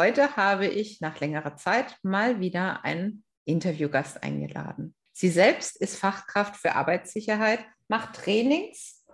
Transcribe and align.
Heute 0.00 0.34
habe 0.34 0.66
ich 0.66 1.02
nach 1.02 1.20
längerer 1.20 1.56
Zeit 1.56 1.98
mal 2.02 2.40
wieder 2.40 2.86
einen 2.86 3.22
Interviewgast 3.44 4.22
eingeladen. 4.22 4.94
Sie 5.12 5.28
selbst 5.28 5.78
ist 5.78 5.98
Fachkraft 5.98 6.56
für 6.56 6.74
Arbeitssicherheit, 6.74 7.66
macht 7.86 8.14
Trainings 8.14 9.04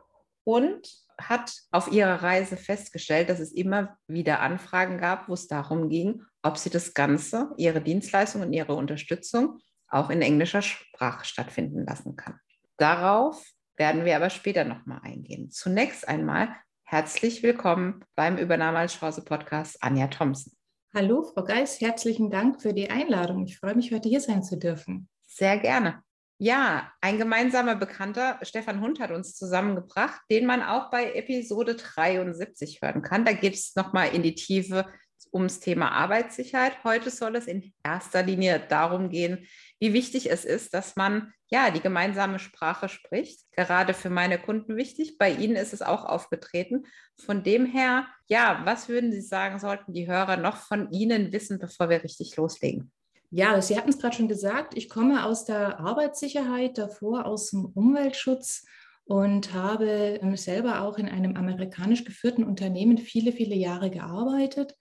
und 0.45 0.89
hat 1.21 1.53
auf 1.73 1.91
ihrer 1.91 2.23
Reise 2.23 2.57
festgestellt, 2.57 3.31
dass 3.31 3.41
es 3.41 3.51
immer 3.51 3.99
wieder 4.07 4.39
Anfragen 4.39 4.99
gab, 4.99 5.29
wo 5.29 5.35
es 5.35 5.49
darum 5.49 5.89
ging, 5.89 6.23
ob 6.43 6.57
sie 6.57 6.71
das 6.71 6.95
Ganze, 6.95 7.51
ihre 7.57 7.81
Dienstleistung 7.81 8.43
und 8.43 8.53
ihre 8.53 8.77
Unterstützung 8.77 9.59
auch 9.89 10.09
in 10.09 10.23
englischer 10.23 10.63
Sprache 10.63 11.25
stattfinden 11.25 11.85
lassen 11.85 12.15
kann. 12.15 12.39
Darauf 12.77 13.45
werden 13.75 14.05
wir 14.05 14.15
aber 14.15 14.31
später 14.31 14.63
nochmal 14.63 15.01
eingehen. 15.03 15.51
Zunächst 15.51 16.07
einmal 16.07 16.55
herzlich 16.85 17.43
willkommen 17.43 18.05
beim 18.15 18.39
Übernahme 18.39 18.79
als 18.79 18.97
Chance 18.97 19.25
Podcast 19.25 19.83
Anja 19.83 20.07
Thompson. 20.07 20.56
Hallo, 20.99 21.25
Frau 21.25 21.45
Geis, 21.45 21.79
herzlichen 21.83 22.31
Dank 22.31 22.63
für 22.63 22.73
die 22.73 22.89
Einladung. 22.89 23.45
Ich 23.45 23.59
freue 23.59 23.75
mich, 23.75 23.93
heute 23.93 24.09
hier 24.09 24.23
sein 24.23 24.43
zu 24.43 24.57
dürfen. 24.57 25.11
Sehr 25.27 25.59
gerne. 25.59 26.03
Ja, 26.39 26.91
ein 27.03 27.19
gemeinsamer 27.19 27.77
Bekannter, 27.77 28.39
Stefan 28.41 28.81
Hund, 28.81 28.99
hat 28.99 29.11
uns 29.11 29.35
zusammengebracht, 29.35 30.23
den 30.31 30.47
man 30.47 30.63
auch 30.63 30.91
bei 30.91 31.13
Episode 31.13 31.75
73 31.75 32.81
hören 32.81 33.03
kann. 33.03 33.27
Da 33.27 33.35
geht 33.35 33.53
es 33.53 33.77
nochmal 33.77 34.15
in 34.15 34.23
die 34.23 34.35
Tiefe 34.35 34.87
ums 35.33 35.61
Thema 35.61 35.93
Arbeitssicherheit. 35.93 36.85
Heute 36.85 37.11
soll 37.11 37.37
es 37.37 37.47
in 37.47 37.73
erster 37.83 38.23
Linie 38.23 38.61
darum 38.69 39.11
gehen, 39.11 39.47
wie 39.79 39.93
wichtig 39.93 40.31
es 40.31 40.45
ist, 40.45 40.75
dass 40.75 40.97
man 40.97 41.33
ja 41.49 41.71
die 41.71 41.81
gemeinsame 41.81 42.39
Sprache 42.39 42.89
spricht. 42.89 43.41
Gerade 43.53 43.95
für 43.95 44.11
meine 44.11 44.39
Kunden 44.39 44.77
wichtig. 44.77 45.19
Bei 45.19 45.31
Ihnen 45.31 45.57
ist 45.57 45.73
es 45.73 45.83
auch 45.83 46.05
aufgetreten. 46.05 46.87
Von 47.25 47.43
dem 47.43 47.67
her, 47.67 48.07
ja, 48.27 48.63
was 48.65 48.89
würden 48.89 49.13
Sie 49.13 49.21
sagen, 49.21 49.59
sollten 49.59 49.93
die 49.93 50.07
Hörer 50.07 50.37
noch 50.37 50.57
von 50.57 50.91
Ihnen 50.91 51.33
wissen, 51.33 51.59
bevor 51.59 51.89
wir 51.89 52.03
richtig 52.03 52.37
loslegen? 52.37 52.91
Ja, 53.31 53.61
Sie 53.61 53.77
hatten 53.77 53.91
es 53.91 53.99
gerade 53.99 54.17
schon 54.17 54.29
gesagt, 54.29 54.77
ich 54.77 54.89
komme 54.89 55.25
aus 55.25 55.45
der 55.45 55.81
Arbeitssicherheit, 55.81 56.79
davor 56.79 57.27
aus 57.27 57.51
dem 57.51 57.65
Umweltschutz 57.65 58.65
und 59.07 59.55
habe 59.55 60.21
selber 60.35 60.83
auch 60.83 60.99
in 60.99 61.09
einem 61.09 61.37
amerikanisch 61.37 62.05
geführten 62.05 62.45
Unternehmen 62.45 62.99
viele, 62.99 63.33
viele 63.33 63.55
Jahre 63.55 63.89
gearbeitet 63.89 64.75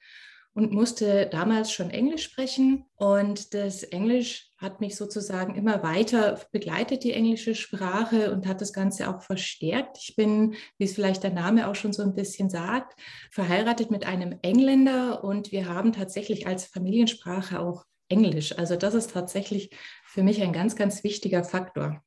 und 0.55 0.71
musste 0.71 1.27
damals 1.27 1.71
schon 1.71 1.91
Englisch 1.91 2.23
sprechen. 2.23 2.85
Und 2.95 3.53
das 3.53 3.83
Englisch 3.83 4.49
hat 4.57 4.79
mich 4.79 4.95
sozusagen 4.95 5.53
immer 5.55 5.83
weiter 5.83 6.39
begleitet, 6.51 7.03
die 7.03 7.11
englische 7.11 7.53
Sprache, 7.55 8.31
und 8.31 8.47
hat 8.47 8.61
das 8.61 8.73
Ganze 8.73 9.09
auch 9.09 9.21
verstärkt. 9.21 9.97
Ich 10.01 10.15
bin, 10.15 10.55
wie 10.77 10.85
es 10.85 10.93
vielleicht 10.95 11.23
der 11.23 11.33
Name 11.33 11.67
auch 11.67 11.75
schon 11.75 11.93
so 11.93 12.01
ein 12.01 12.15
bisschen 12.15 12.49
sagt, 12.49 12.99
verheiratet 13.31 13.91
mit 13.91 14.07
einem 14.07 14.39
Engländer 14.41 15.23
und 15.23 15.51
wir 15.51 15.67
haben 15.67 15.91
tatsächlich 15.91 16.47
als 16.47 16.65
Familiensprache 16.65 17.59
auch 17.59 17.83
Englisch. 18.07 18.57
Also 18.57 18.75
das 18.75 18.93
ist 18.93 19.11
tatsächlich 19.11 19.69
für 20.05 20.23
mich 20.23 20.41
ein 20.41 20.53
ganz, 20.53 20.75
ganz 20.77 21.03
wichtiger 21.03 21.43
Faktor. 21.43 22.01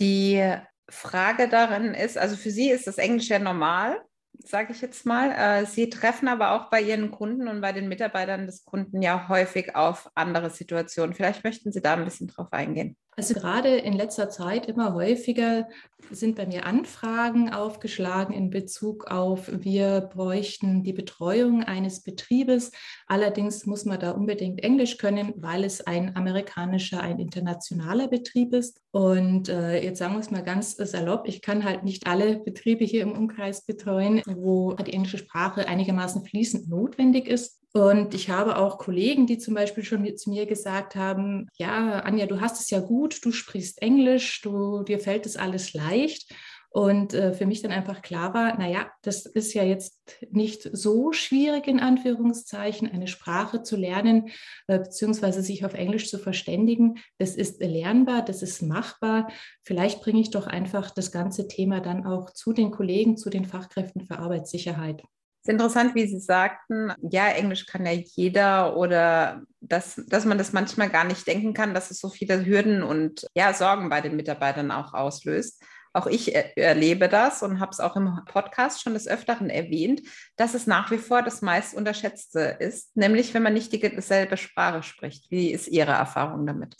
Die 0.00 0.42
Frage 0.88 1.48
darin 1.48 1.94
ist, 1.94 2.18
also 2.18 2.36
für 2.36 2.50
Sie 2.50 2.70
ist 2.70 2.86
das 2.86 2.98
Englisch 2.98 3.28
ja 3.28 3.38
normal 3.38 4.00
sage 4.42 4.72
ich 4.72 4.80
jetzt 4.80 5.06
mal. 5.06 5.30
Äh, 5.30 5.66
Sie 5.66 5.90
treffen 5.90 6.28
aber 6.28 6.52
auch 6.52 6.70
bei 6.70 6.80
Ihren 6.80 7.10
Kunden 7.10 7.48
und 7.48 7.60
bei 7.60 7.72
den 7.72 7.88
Mitarbeitern 7.88 8.46
des 8.46 8.64
Kunden 8.64 9.02
ja 9.02 9.28
häufig 9.28 9.76
auf 9.76 10.10
andere 10.14 10.50
Situationen. 10.50 11.14
Vielleicht 11.14 11.44
möchten 11.44 11.72
Sie 11.72 11.80
da 11.80 11.94
ein 11.94 12.04
bisschen 12.04 12.28
drauf 12.28 12.52
eingehen. 12.52 12.96
Also 13.16 13.34
gerade 13.34 13.76
in 13.76 13.92
letzter 13.92 14.28
Zeit 14.28 14.66
immer 14.66 14.94
häufiger 14.94 15.68
sind 16.10 16.36
bei 16.36 16.46
mir 16.46 16.66
Anfragen 16.66 17.52
aufgeschlagen 17.52 18.34
in 18.34 18.50
Bezug 18.50 19.06
auf, 19.06 19.50
wir 19.50 20.00
bräuchten 20.00 20.82
die 20.82 20.92
Betreuung 20.92 21.62
eines 21.62 22.02
Betriebes. 22.02 22.72
Allerdings 23.06 23.66
muss 23.66 23.84
man 23.84 24.00
da 24.00 24.10
unbedingt 24.10 24.62
Englisch 24.62 24.98
können, 24.98 25.32
weil 25.36 25.64
es 25.64 25.86
ein 25.86 26.14
amerikanischer, 26.16 27.00
ein 27.00 27.18
internationaler 27.18 28.08
Betrieb 28.08 28.52
ist. 28.52 28.80
Und 28.90 29.48
äh, 29.48 29.82
jetzt 29.82 29.98
sagen 29.98 30.14
wir 30.14 30.20
es 30.20 30.30
mal 30.30 30.42
ganz 30.42 30.76
salopp, 30.76 31.26
ich 31.26 31.42
kann 31.42 31.64
halt 31.64 31.84
nicht 31.84 32.06
alle 32.06 32.38
Betriebe 32.38 32.84
hier 32.84 33.02
im 33.02 33.12
Umkreis 33.12 33.64
betreuen, 33.64 34.22
wo 34.26 34.74
die 34.74 34.92
englische 34.92 35.18
Sprache 35.18 35.66
einigermaßen 35.66 36.24
fließend 36.24 36.68
notwendig 36.68 37.26
ist. 37.28 37.63
Und 37.76 38.14
ich 38.14 38.30
habe 38.30 38.56
auch 38.56 38.78
Kollegen, 38.78 39.26
die 39.26 39.36
zum 39.36 39.54
Beispiel 39.54 39.82
schon 39.82 40.16
zu 40.16 40.30
mir 40.30 40.46
gesagt 40.46 40.94
haben, 40.94 41.48
ja, 41.58 41.98
Anja, 42.00 42.26
du 42.26 42.40
hast 42.40 42.60
es 42.60 42.70
ja 42.70 42.78
gut, 42.78 43.18
du 43.24 43.32
sprichst 43.32 43.82
Englisch, 43.82 44.42
du, 44.42 44.84
dir 44.84 45.00
fällt 45.00 45.26
das 45.26 45.36
alles 45.36 45.72
leicht. 45.74 46.32
Und 46.70 47.14
äh, 47.14 47.32
für 47.32 47.46
mich 47.46 47.62
dann 47.62 47.72
einfach 47.72 48.02
klar 48.02 48.32
war, 48.32 48.56
naja, 48.58 48.90
das 49.02 49.26
ist 49.26 49.54
ja 49.54 49.64
jetzt 49.64 50.00
nicht 50.30 50.68
so 50.72 51.12
schwierig 51.12 51.66
in 51.66 51.80
Anführungszeichen, 51.80 52.88
eine 52.90 53.08
Sprache 53.08 53.62
zu 53.62 53.76
lernen, 53.76 54.28
äh, 54.68 54.78
beziehungsweise 54.78 55.42
sich 55.42 55.64
auf 55.64 55.74
Englisch 55.74 56.08
zu 56.08 56.18
verständigen. 56.18 56.98
Das 57.18 57.34
ist 57.34 57.60
lernbar, 57.60 58.24
das 58.24 58.42
ist 58.42 58.62
machbar. 58.62 59.28
Vielleicht 59.64 60.00
bringe 60.00 60.20
ich 60.20 60.30
doch 60.30 60.46
einfach 60.46 60.92
das 60.92 61.10
ganze 61.10 61.48
Thema 61.48 61.80
dann 61.80 62.06
auch 62.06 62.30
zu 62.30 62.52
den 62.52 62.70
Kollegen, 62.70 63.16
zu 63.16 63.30
den 63.30 63.46
Fachkräften 63.46 64.06
für 64.06 64.20
Arbeitssicherheit. 64.20 65.02
Ist 65.44 65.50
interessant, 65.50 65.94
wie 65.94 66.06
Sie 66.06 66.20
sagten, 66.20 66.94
ja, 67.02 67.28
Englisch 67.28 67.66
kann 67.66 67.84
ja 67.84 67.92
jeder 67.92 68.78
oder 68.78 69.42
dass, 69.60 70.00
dass 70.08 70.24
man 70.24 70.38
das 70.38 70.54
manchmal 70.54 70.88
gar 70.88 71.04
nicht 71.04 71.26
denken 71.26 71.52
kann, 71.52 71.74
dass 71.74 71.90
es 71.90 72.00
so 72.00 72.08
viele 72.08 72.46
Hürden 72.46 72.82
und 72.82 73.26
ja, 73.34 73.52
Sorgen 73.52 73.90
bei 73.90 74.00
den 74.00 74.16
Mitarbeitern 74.16 74.70
auch 74.70 74.94
auslöst. 74.94 75.62
Auch 75.92 76.06
ich 76.06 76.34
erlebe 76.34 77.10
das 77.10 77.42
und 77.42 77.60
habe 77.60 77.72
es 77.72 77.80
auch 77.80 77.94
im 77.94 78.20
Podcast 78.24 78.82
schon 78.82 78.94
des 78.94 79.06
Öfteren 79.06 79.50
erwähnt, 79.50 80.00
dass 80.36 80.54
es 80.54 80.66
nach 80.66 80.90
wie 80.90 80.96
vor 80.96 81.20
das 81.20 81.42
meist 81.42 81.74
Unterschätzte 81.74 82.56
ist, 82.58 82.96
nämlich 82.96 83.34
wenn 83.34 83.42
man 83.42 83.52
nicht 83.52 83.70
dieselbe 83.70 84.38
Sprache 84.38 84.82
spricht. 84.82 85.30
Wie 85.30 85.52
ist 85.52 85.68
Ihre 85.68 85.92
Erfahrung 85.92 86.46
damit? 86.46 86.74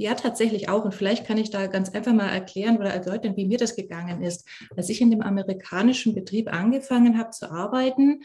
Ja, 0.00 0.14
tatsächlich 0.14 0.68
auch. 0.68 0.84
Und 0.84 0.94
vielleicht 0.94 1.26
kann 1.26 1.38
ich 1.38 1.50
da 1.50 1.66
ganz 1.66 1.90
einfach 1.90 2.12
mal 2.12 2.28
erklären 2.28 2.78
oder 2.78 2.90
erläutern, 2.90 3.36
wie 3.36 3.46
mir 3.46 3.58
das 3.58 3.74
gegangen 3.74 4.22
ist. 4.22 4.48
Als 4.76 4.88
ich 4.88 5.00
in 5.00 5.10
dem 5.10 5.22
amerikanischen 5.22 6.14
Betrieb 6.14 6.52
angefangen 6.52 7.18
habe 7.18 7.30
zu 7.30 7.50
arbeiten, 7.50 8.22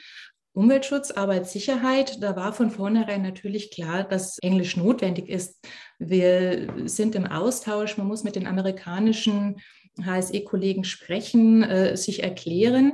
Umweltschutz, 0.54 1.10
Arbeitssicherheit, 1.10 2.22
da 2.22 2.36
war 2.36 2.54
von 2.54 2.70
vornherein 2.70 3.24
natürlich 3.24 3.72
klar, 3.72 4.04
dass 4.04 4.38
Englisch 4.44 4.78
notwendig 4.78 5.30
ist. 5.30 5.68
Wir 5.98 6.68
sind 6.86 7.16
im 7.16 7.26
Austausch, 7.26 7.98
man 7.98 8.06
muss 8.06 8.24
mit 8.24 8.36
den 8.36 8.46
amerikanischen 8.46 9.56
HSE-Kollegen 10.00 10.84
sprechen, 10.84 11.64
äh, 11.64 11.98
sich 11.98 12.22
erklären. 12.22 12.94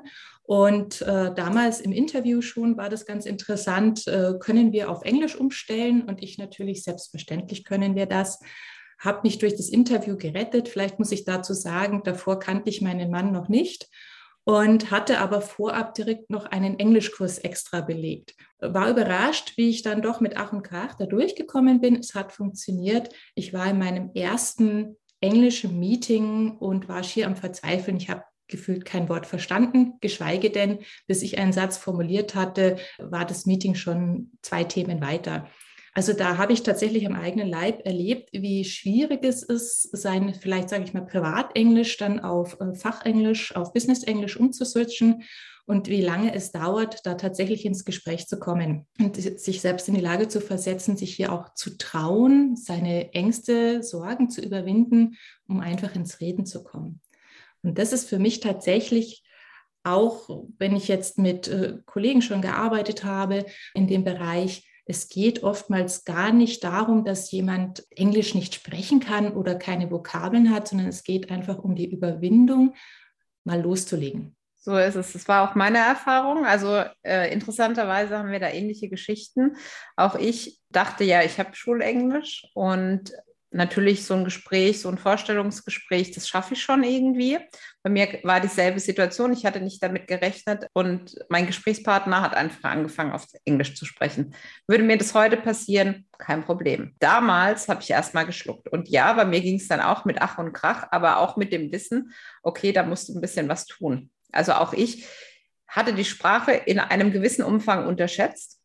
Und 0.49 1.03
äh, 1.03 1.31
damals 1.35 1.79
im 1.79 1.91
Interview 1.91 2.41
schon 2.41 2.75
war 2.75 2.89
das 2.89 3.05
ganz 3.05 3.27
interessant, 3.27 4.07
äh, 4.07 4.33
können 4.39 4.71
wir 4.71 4.89
auf 4.89 5.03
Englisch 5.03 5.35
umstellen? 5.35 6.01
Und 6.01 6.23
ich 6.23 6.39
natürlich, 6.39 6.81
selbstverständlich 6.83 7.63
können 7.65 7.93
wir 7.93 8.07
das. 8.07 8.39
Habe 8.97 9.19
mich 9.25 9.37
durch 9.37 9.55
das 9.55 9.69
Interview 9.69 10.17
gerettet. 10.17 10.67
Vielleicht 10.67 10.97
muss 10.97 11.11
ich 11.11 11.23
dazu 11.23 11.53
sagen, 11.53 12.01
davor 12.03 12.39
kannte 12.39 12.71
ich 12.71 12.81
meinen 12.81 13.11
Mann 13.11 13.31
noch 13.31 13.47
nicht 13.47 13.89
und 14.43 14.89
hatte 14.89 15.19
aber 15.19 15.41
vorab 15.41 15.93
direkt 15.93 16.31
noch 16.31 16.47
einen 16.47 16.79
Englischkurs 16.79 17.37
extra 17.37 17.81
belegt. 17.81 18.33
War 18.57 18.89
überrascht, 18.89 19.53
wie 19.55 19.69
ich 19.69 19.83
dann 19.83 20.01
doch 20.01 20.19
mit 20.19 20.35
Ach 20.35 20.51
und 20.51 20.63
Krach 20.63 20.95
da 20.95 21.05
durchgekommen 21.05 21.79
bin. 21.79 21.97
Es 21.97 22.15
hat 22.15 22.31
funktioniert. 22.31 23.13
Ich 23.35 23.53
war 23.53 23.69
in 23.69 23.77
meinem 23.77 24.09
ersten 24.15 24.97
englischen 25.21 25.77
Meeting 25.77 26.57
und 26.57 26.89
war 26.89 27.03
schier 27.03 27.27
am 27.27 27.35
Verzweifeln. 27.35 27.97
Ich 27.97 28.09
habe 28.09 28.23
gefühlt 28.49 28.85
kein 28.85 29.07
Wort 29.07 29.25
verstanden, 29.25 29.93
geschweige 30.01 30.49
denn, 30.49 30.79
bis 31.07 31.21
ich 31.21 31.37
einen 31.37 31.53
Satz 31.53 31.77
formuliert 31.77 32.35
hatte, 32.35 32.77
war 32.97 33.25
das 33.25 33.45
Meeting 33.45 33.75
schon 33.75 34.31
zwei 34.41 34.63
Themen 34.63 35.01
weiter. 35.01 35.47
Also 35.93 36.13
da 36.13 36.37
habe 36.37 36.53
ich 36.53 36.63
tatsächlich 36.63 37.05
am 37.07 37.15
eigenen 37.15 37.47
Leib 37.47 37.85
erlebt, 37.85 38.29
wie 38.31 38.63
schwierig 38.63 39.23
es 39.23 39.43
ist, 39.43 39.81
sein, 39.95 40.33
vielleicht 40.33 40.69
sage 40.69 40.83
ich 40.83 40.93
mal, 40.93 41.05
Privatenglisch 41.05 41.97
dann 41.97 42.19
auf 42.19 42.59
äh, 42.59 42.73
Fachenglisch, 42.73 43.55
auf 43.55 43.73
Businessenglisch 43.73 44.37
umzuswitchen 44.37 45.23
und 45.65 45.87
wie 45.87 46.01
lange 46.01 46.33
es 46.33 46.51
dauert, 46.51 47.05
da 47.05 47.15
tatsächlich 47.15 47.65
ins 47.65 47.85
Gespräch 47.85 48.27
zu 48.27 48.39
kommen 48.39 48.87
und 48.99 49.17
sich 49.17 49.61
selbst 49.61 49.87
in 49.87 49.93
die 49.93 50.01
Lage 50.01 50.27
zu 50.27 50.41
versetzen, 50.41 50.97
sich 50.97 51.15
hier 51.15 51.31
auch 51.31 51.53
zu 51.53 51.77
trauen, 51.77 52.55
seine 52.55 53.13
Ängste, 53.13 53.83
Sorgen 53.83 54.29
zu 54.29 54.41
überwinden, 54.41 55.15
um 55.47 55.59
einfach 55.59 55.93
ins 55.95 56.21
Reden 56.21 56.45
zu 56.45 56.63
kommen. 56.63 57.01
Und 57.63 57.77
das 57.77 57.93
ist 57.93 58.07
für 58.09 58.19
mich 58.19 58.39
tatsächlich 58.39 59.23
auch, 59.83 60.45
wenn 60.57 60.75
ich 60.75 60.87
jetzt 60.87 61.17
mit 61.17 61.47
äh, 61.47 61.77
Kollegen 61.85 62.21
schon 62.21 62.41
gearbeitet 62.41 63.03
habe 63.03 63.45
in 63.73 63.87
dem 63.87 64.03
Bereich, 64.03 64.65
es 64.85 65.07
geht 65.07 65.43
oftmals 65.43 66.03
gar 66.03 66.33
nicht 66.33 66.63
darum, 66.63 67.05
dass 67.05 67.31
jemand 67.31 67.85
Englisch 67.91 68.33
nicht 68.33 68.55
sprechen 68.55 68.99
kann 68.99 69.33
oder 69.33 69.53
keine 69.55 69.91
Vokabeln 69.91 70.51
hat, 70.51 70.67
sondern 70.67 70.87
es 70.87 71.03
geht 71.03 71.29
einfach 71.29 71.59
um 71.59 71.75
die 71.75 71.91
Überwindung, 71.91 72.73
mal 73.43 73.61
loszulegen. 73.61 74.35
So 74.55 74.75
ist 74.77 74.95
es. 74.95 75.13
Das 75.13 75.27
war 75.27 75.47
auch 75.49 75.55
meine 75.55 75.77
Erfahrung. 75.77 76.45
Also 76.45 76.83
äh, 77.03 77.31
interessanterweise 77.31 78.17
haben 78.17 78.31
wir 78.31 78.39
da 78.39 78.49
ähnliche 78.49 78.89
Geschichten. 78.89 79.55
Auch 79.95 80.15
ich 80.15 80.59
dachte 80.69 81.03
ja, 81.03 81.23
ich 81.23 81.39
habe 81.39 81.55
Schulenglisch 81.55 82.47
und 82.55 83.13
natürlich 83.51 84.05
so 84.05 84.13
ein 84.13 84.23
Gespräch, 84.23 84.81
so 84.81 84.89
ein 84.89 84.97
Vorstellungsgespräch, 84.97 86.11
das 86.11 86.27
schaffe 86.27 86.53
ich 86.53 86.61
schon 86.61 86.83
irgendwie. 86.83 87.39
Bei 87.81 87.89
mir 87.89 88.19
war 88.23 88.39
dieselbe 88.39 88.79
Situation. 88.79 89.33
Ich 89.33 89.45
hatte 89.45 89.59
nicht 89.59 89.81
damit 89.81 90.07
gerechnet 90.07 90.67
und 90.73 91.15
mein 91.29 91.47
Gesprächspartner 91.47 92.21
hat 92.21 92.35
einfach 92.35 92.69
angefangen, 92.69 93.11
auf 93.11 93.25
Englisch 93.45 93.75
zu 93.75 93.85
sprechen. 93.85 94.35
Würde 94.67 94.83
mir 94.83 94.97
das 94.97 95.15
heute 95.15 95.37
passieren? 95.37 96.07
Kein 96.17 96.43
Problem. 96.43 96.95
Damals 96.99 97.67
habe 97.67 97.81
ich 97.81 97.89
erst 97.89 98.13
mal 98.13 98.25
geschluckt. 98.25 98.69
Und 98.69 98.89
ja, 98.89 99.13
bei 99.13 99.25
mir 99.25 99.41
ging 99.41 99.55
es 99.55 99.67
dann 99.67 99.81
auch 99.81 100.05
mit 100.05 100.21
Ach 100.21 100.37
und 100.37 100.53
Krach, 100.53 100.87
aber 100.91 101.17
auch 101.17 101.35
mit 101.35 101.51
dem 101.51 101.71
Wissen, 101.71 102.13
okay, 102.43 102.71
da 102.71 102.83
musst 102.83 103.09
du 103.09 103.13
ein 103.13 103.21
bisschen 103.21 103.49
was 103.49 103.65
tun. 103.65 104.11
Also 104.31 104.53
auch 104.53 104.73
ich 104.73 105.07
hatte 105.67 105.93
die 105.93 106.05
Sprache 106.05 106.51
in 106.51 106.79
einem 106.79 107.11
gewissen 107.11 107.43
Umfang 107.43 107.87
unterschätzt. 107.87 108.59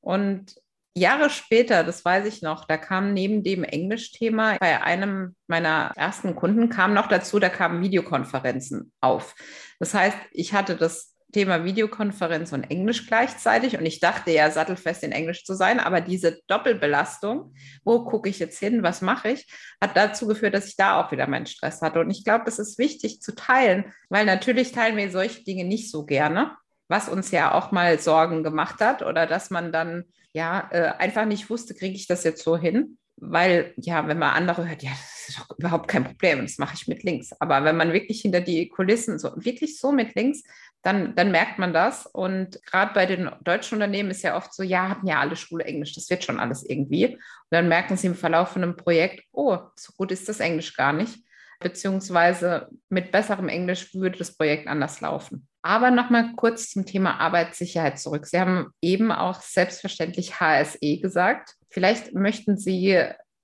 Und 0.00 0.54
Jahre 0.98 1.30
später, 1.30 1.84
das 1.84 2.04
weiß 2.04 2.26
ich 2.26 2.42
noch, 2.42 2.64
da 2.66 2.76
kam 2.76 3.12
neben 3.12 3.42
dem 3.42 3.64
Englischthema 3.64 4.56
bei 4.58 4.82
einem 4.82 5.34
meiner 5.46 5.92
ersten 5.96 6.34
Kunden 6.34 6.68
kam 6.68 6.94
noch 6.94 7.08
dazu, 7.08 7.38
da 7.38 7.48
kamen 7.48 7.82
Videokonferenzen 7.82 8.92
auf. 9.00 9.34
Das 9.78 9.94
heißt, 9.94 10.16
ich 10.32 10.52
hatte 10.52 10.76
das 10.76 11.14
Thema 11.32 11.64
Videokonferenz 11.64 12.52
und 12.52 12.70
Englisch 12.70 13.06
gleichzeitig 13.06 13.76
und 13.78 13.84
ich 13.84 14.00
dachte 14.00 14.30
ja, 14.30 14.50
sattelfest 14.50 15.02
in 15.02 15.12
Englisch 15.12 15.44
zu 15.44 15.54
sein, 15.54 15.78
aber 15.78 16.00
diese 16.00 16.40
Doppelbelastung, 16.46 17.54
wo 17.84 18.04
gucke 18.04 18.30
ich 18.30 18.38
jetzt 18.38 18.58
hin, 18.58 18.82
was 18.82 19.02
mache 19.02 19.32
ich, 19.32 19.46
hat 19.80 19.96
dazu 19.96 20.26
geführt, 20.26 20.54
dass 20.54 20.68
ich 20.68 20.76
da 20.76 21.00
auch 21.00 21.12
wieder 21.12 21.26
meinen 21.26 21.46
Stress 21.46 21.82
hatte. 21.82 22.00
Und 22.00 22.10
ich 22.10 22.24
glaube, 22.24 22.44
das 22.46 22.58
ist 22.58 22.78
wichtig 22.78 23.20
zu 23.20 23.34
teilen, 23.34 23.92
weil 24.08 24.24
natürlich 24.24 24.72
teilen 24.72 24.96
wir 24.96 25.10
solche 25.10 25.44
Dinge 25.44 25.64
nicht 25.64 25.90
so 25.90 26.06
gerne, 26.06 26.56
was 26.88 27.08
uns 27.08 27.30
ja 27.30 27.52
auch 27.52 27.70
mal 27.70 27.98
Sorgen 27.98 28.42
gemacht 28.42 28.80
hat 28.80 29.02
oder 29.02 29.26
dass 29.26 29.50
man 29.50 29.72
dann 29.72 30.04
ja, 30.32 30.68
äh, 30.70 30.92
einfach 30.98 31.24
nicht 31.24 31.50
wusste, 31.50 31.74
kriege 31.74 31.94
ich 31.94 32.06
das 32.06 32.24
jetzt 32.24 32.42
so 32.42 32.56
hin? 32.56 32.98
Weil, 33.16 33.74
ja, 33.76 34.06
wenn 34.06 34.18
man 34.18 34.34
andere 34.34 34.68
hört, 34.68 34.82
ja, 34.84 34.90
das 34.90 35.28
ist 35.28 35.38
doch 35.40 35.58
überhaupt 35.58 35.88
kein 35.88 36.04
Problem, 36.04 36.42
das 36.42 36.58
mache 36.58 36.74
ich 36.76 36.86
mit 36.86 37.02
links. 37.02 37.32
Aber 37.40 37.64
wenn 37.64 37.76
man 37.76 37.92
wirklich 37.92 38.20
hinter 38.20 38.40
die 38.40 38.68
Kulissen, 38.68 39.18
so 39.18 39.32
wirklich 39.36 39.80
so 39.80 39.90
mit 39.90 40.14
links, 40.14 40.44
dann, 40.82 41.16
dann 41.16 41.32
merkt 41.32 41.58
man 41.58 41.72
das. 41.72 42.06
Und 42.06 42.64
gerade 42.64 42.94
bei 42.94 43.06
den 43.06 43.28
deutschen 43.42 43.74
Unternehmen 43.74 44.12
ist 44.12 44.22
ja 44.22 44.36
oft 44.36 44.54
so, 44.54 44.62
ja, 44.62 44.88
hatten 44.90 45.08
ja 45.08 45.18
alle 45.18 45.34
Schule 45.34 45.64
Englisch, 45.64 45.94
das 45.94 46.08
wird 46.10 46.22
schon 46.22 46.38
alles 46.38 46.64
irgendwie. 46.64 47.06
Und 47.06 47.18
dann 47.50 47.68
merken 47.68 47.96
sie 47.96 48.06
im 48.06 48.14
Verlauf 48.14 48.50
von 48.50 48.62
einem 48.62 48.76
Projekt, 48.76 49.24
oh, 49.32 49.58
so 49.74 49.92
gut 49.96 50.12
ist 50.12 50.28
das 50.28 50.38
Englisch 50.38 50.76
gar 50.76 50.92
nicht. 50.92 51.18
Beziehungsweise 51.58 52.68
mit 52.88 53.10
besserem 53.10 53.48
Englisch 53.48 53.92
würde 53.94 54.18
das 54.18 54.36
Projekt 54.36 54.68
anders 54.68 55.00
laufen. 55.00 55.47
Aber 55.62 55.90
nochmal 55.90 56.34
kurz 56.36 56.70
zum 56.70 56.86
Thema 56.86 57.18
Arbeitssicherheit 57.20 57.98
zurück. 57.98 58.26
Sie 58.26 58.38
haben 58.38 58.72
eben 58.80 59.10
auch 59.12 59.40
selbstverständlich 59.42 60.40
HSE 60.40 60.98
gesagt. 60.98 61.54
Vielleicht 61.68 62.14
möchten 62.14 62.56
Sie, 62.56 63.02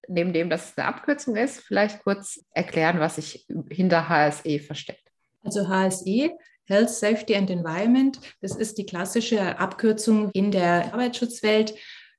neben 0.08 0.32
dem, 0.32 0.48
dass 0.48 0.70
es 0.70 0.78
eine 0.78 0.86
Abkürzung 0.88 1.36
ist, 1.36 1.60
vielleicht 1.60 2.02
kurz 2.04 2.40
erklären, 2.50 3.00
was 3.00 3.16
sich 3.16 3.46
hinter 3.70 4.08
HSE 4.08 4.60
versteckt. 4.60 5.02
Also 5.42 5.68
HSE 5.68 6.30
Health, 6.66 6.90
Safety 6.90 7.36
and 7.36 7.50
Environment. 7.50 8.18
Das 8.40 8.56
ist 8.56 8.78
die 8.78 8.86
klassische 8.86 9.58
Abkürzung 9.58 10.30
in 10.32 10.50
der 10.50 10.92
Arbeitsschutzwelt 10.94 11.74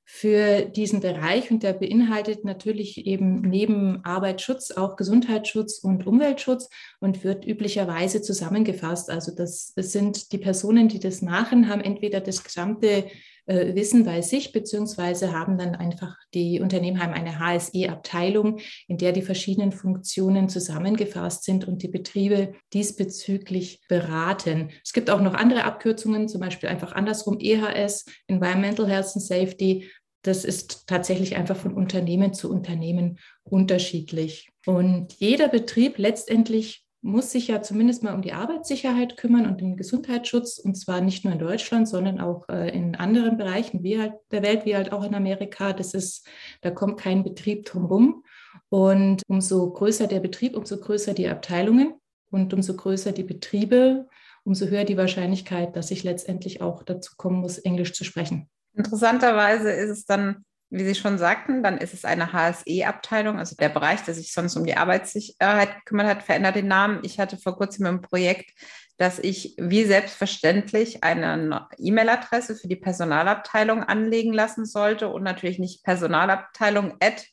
für 0.08 0.62
diesen 0.62 1.00
Bereich 1.00 1.50
und 1.50 1.64
der 1.64 1.72
beinhaltet 1.72 2.44
natürlich 2.44 3.06
eben 3.06 3.40
neben 3.40 4.04
Arbeitsschutz 4.04 4.70
auch 4.70 4.94
Gesundheitsschutz 4.94 5.80
und 5.80 6.06
Umweltschutz 6.06 6.70
und 7.00 7.24
wird 7.24 7.44
üblicherweise 7.44 8.22
zusammengefasst. 8.22 9.10
Also 9.10 9.34
das, 9.34 9.74
das 9.74 9.90
sind 9.90 10.30
die 10.30 10.38
Personen, 10.38 10.86
die 10.86 11.00
das 11.00 11.22
machen, 11.22 11.68
haben 11.68 11.80
entweder 11.80 12.20
das 12.20 12.44
gesamte 12.44 13.06
äh, 13.46 13.74
Wissen 13.74 14.04
bei 14.04 14.22
sich, 14.22 14.52
beziehungsweise 14.52 15.32
haben 15.32 15.58
dann 15.58 15.74
einfach 15.74 16.16
die 16.34 16.60
Unternehmen 16.60 17.02
haben 17.02 17.14
eine 17.14 17.38
HSE-Abteilung, 17.38 18.58
in 18.88 18.98
der 18.98 19.12
die 19.12 19.22
verschiedenen 19.22 19.72
Funktionen 19.72 20.48
zusammengefasst 20.48 21.44
sind 21.44 21.66
und 21.66 21.82
die 21.82 21.88
Betriebe 21.88 22.54
diesbezüglich 22.72 23.82
beraten. 23.88 24.70
Es 24.84 24.92
gibt 24.92 25.10
auch 25.10 25.20
noch 25.20 25.34
andere 25.34 25.64
Abkürzungen, 25.64 26.28
zum 26.28 26.40
Beispiel 26.40 26.68
einfach 26.68 26.92
andersrum 26.92 27.38
EHS, 27.40 28.06
Environmental 28.26 28.88
Health 28.88 29.12
and 29.14 29.22
Safety. 29.22 29.90
Das 30.22 30.44
ist 30.44 30.88
tatsächlich 30.88 31.36
einfach 31.36 31.56
von 31.56 31.72
Unternehmen 31.72 32.34
zu 32.34 32.50
Unternehmen 32.50 33.18
unterschiedlich. 33.44 34.50
Und 34.66 35.12
jeder 35.14 35.48
Betrieb 35.48 35.98
letztendlich 35.98 36.85
muss 37.06 37.30
sich 37.30 37.48
ja 37.48 37.62
zumindest 37.62 38.02
mal 38.02 38.14
um 38.14 38.20
die 38.20 38.32
Arbeitssicherheit 38.32 39.16
kümmern 39.16 39.46
und 39.46 39.60
den 39.60 39.76
Gesundheitsschutz, 39.76 40.58
und 40.58 40.74
zwar 40.74 41.00
nicht 41.00 41.24
nur 41.24 41.32
in 41.32 41.38
Deutschland, 41.38 41.88
sondern 41.88 42.20
auch 42.20 42.48
äh, 42.48 42.68
in 42.76 42.96
anderen 42.96 43.36
Bereichen 43.36 43.82
wie 43.82 43.98
halt 43.98 44.14
der 44.32 44.42
Welt, 44.42 44.66
wie 44.66 44.74
halt 44.74 44.92
auch 44.92 45.04
in 45.04 45.14
Amerika. 45.14 45.72
Das 45.72 45.94
ist, 45.94 46.26
da 46.62 46.70
kommt 46.70 46.98
kein 47.00 47.22
Betrieb 47.22 47.64
drumherum. 47.64 48.24
Und 48.68 49.22
umso 49.28 49.72
größer 49.72 50.08
der 50.08 50.20
Betrieb, 50.20 50.56
umso 50.56 50.78
größer 50.78 51.14
die 51.14 51.28
Abteilungen 51.28 51.94
und 52.30 52.52
umso 52.52 52.74
größer 52.74 53.12
die 53.12 53.22
Betriebe, 53.22 54.08
umso 54.44 54.66
höher 54.66 54.84
die 54.84 54.96
Wahrscheinlichkeit, 54.96 55.76
dass 55.76 55.90
ich 55.90 56.02
letztendlich 56.02 56.60
auch 56.60 56.82
dazu 56.82 57.12
kommen 57.16 57.40
muss, 57.40 57.58
Englisch 57.58 57.92
zu 57.92 58.04
sprechen. 58.04 58.48
Interessanterweise 58.74 59.70
ist 59.70 59.90
es 59.90 60.04
dann 60.04 60.44
wie 60.70 60.84
Sie 60.84 60.94
schon 60.94 61.18
sagten, 61.18 61.62
dann 61.62 61.78
ist 61.78 61.94
es 61.94 62.04
eine 62.04 62.32
HSE-Abteilung, 62.32 63.38
also 63.38 63.54
der 63.56 63.68
Bereich, 63.68 64.02
der 64.02 64.14
sich 64.14 64.32
sonst 64.32 64.56
um 64.56 64.64
die 64.64 64.76
Arbeitssicherheit 64.76 65.76
gekümmert 65.76 66.06
hat, 66.06 66.22
verändert 66.22 66.56
den 66.56 66.68
Namen. 66.68 67.00
Ich 67.04 67.20
hatte 67.20 67.36
vor 67.36 67.56
kurzem 67.56 67.86
ein 67.86 68.02
Projekt, 68.02 68.50
dass 68.98 69.18
ich 69.18 69.54
wie 69.58 69.84
selbstverständlich 69.84 71.04
eine 71.04 71.68
E-Mail-Adresse 71.78 72.56
für 72.56 72.66
die 72.66 72.76
Personalabteilung 72.76 73.84
anlegen 73.84 74.32
lassen 74.32 74.64
sollte 74.64 75.08
und 75.08 75.22
natürlich 75.22 75.58
nicht 75.58 75.84
Personalabteilung 75.84 76.94
at 77.00 77.26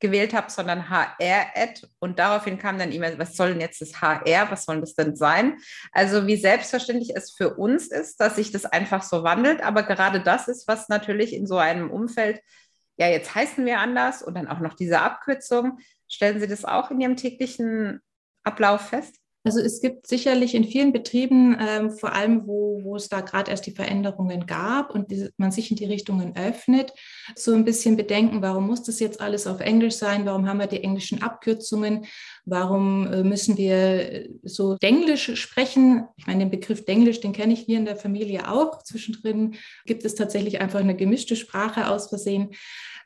gewählt 0.00 0.32
habe, 0.32 0.50
sondern 0.50 0.88
HR-Ad 0.88 1.86
und 1.98 2.18
daraufhin 2.18 2.58
kam 2.58 2.78
dann 2.78 2.90
E-Mail, 2.90 3.18
was 3.18 3.36
soll 3.36 3.50
denn 3.50 3.60
jetzt 3.60 3.82
das 3.82 4.00
HR, 4.00 4.50
was 4.50 4.64
soll 4.64 4.80
das 4.80 4.94
denn 4.94 5.14
sein? 5.14 5.58
Also 5.92 6.26
wie 6.26 6.36
selbstverständlich 6.36 7.14
es 7.14 7.32
für 7.32 7.54
uns 7.54 7.88
ist, 7.88 8.18
dass 8.18 8.36
sich 8.36 8.50
das 8.50 8.64
einfach 8.64 9.02
so 9.02 9.22
wandelt, 9.22 9.62
aber 9.62 9.82
gerade 9.82 10.22
das 10.22 10.48
ist, 10.48 10.66
was 10.66 10.88
natürlich 10.88 11.34
in 11.34 11.46
so 11.46 11.58
einem 11.58 11.90
Umfeld 11.90 12.40
ja, 13.00 13.08
jetzt 13.08 13.34
heißen 13.34 13.64
wir 13.64 13.80
anders 13.80 14.22
und 14.22 14.34
dann 14.34 14.46
auch 14.46 14.60
noch 14.60 14.74
diese 14.74 15.00
Abkürzung. 15.00 15.78
Stellen 16.06 16.38
Sie 16.38 16.46
das 16.46 16.66
auch 16.66 16.90
in 16.90 17.00
Ihrem 17.00 17.16
täglichen 17.16 18.00
Ablauf 18.44 18.90
fest? 18.90 19.16
Also 19.42 19.58
es 19.60 19.80
gibt 19.80 20.06
sicherlich 20.06 20.54
in 20.54 20.64
vielen 20.64 20.92
Betrieben, 20.92 21.56
ähm, 21.58 21.90
vor 21.90 22.12
allem 22.12 22.46
wo, 22.46 22.80
wo 22.84 22.96
es 22.96 23.08
da 23.08 23.22
gerade 23.22 23.50
erst 23.50 23.64
die 23.64 23.70
Veränderungen 23.70 24.46
gab 24.46 24.94
und 24.94 25.10
die, 25.10 25.30
man 25.38 25.50
sich 25.50 25.70
in 25.70 25.78
die 25.78 25.86
Richtungen 25.86 26.36
öffnet, 26.36 26.92
so 27.34 27.54
ein 27.54 27.64
bisschen 27.64 27.96
Bedenken, 27.96 28.42
warum 28.42 28.66
muss 28.66 28.82
das 28.82 29.00
jetzt 29.00 29.18
alles 29.18 29.46
auf 29.46 29.60
Englisch 29.60 29.94
sein? 29.94 30.26
Warum 30.26 30.46
haben 30.46 30.58
wir 30.58 30.66
die 30.66 30.84
englischen 30.84 31.22
Abkürzungen? 31.22 32.04
Warum 32.44 33.10
äh, 33.10 33.22
müssen 33.22 33.56
wir 33.56 34.28
so 34.42 34.76
Denglisch 34.76 35.34
sprechen? 35.40 36.06
Ich 36.18 36.26
meine, 36.26 36.40
den 36.40 36.50
Begriff 36.50 36.84
Denglisch, 36.84 37.20
den 37.20 37.32
kenne 37.32 37.54
ich 37.54 37.60
hier 37.60 37.78
in 37.78 37.86
der 37.86 37.96
Familie 37.96 38.46
auch. 38.50 38.82
Zwischendrin 38.82 39.54
gibt 39.86 40.04
es 40.04 40.14
tatsächlich 40.14 40.60
einfach 40.60 40.80
eine 40.80 40.96
gemischte 40.96 41.34
Sprache 41.34 41.88
aus 41.88 42.10
Versehen. 42.10 42.50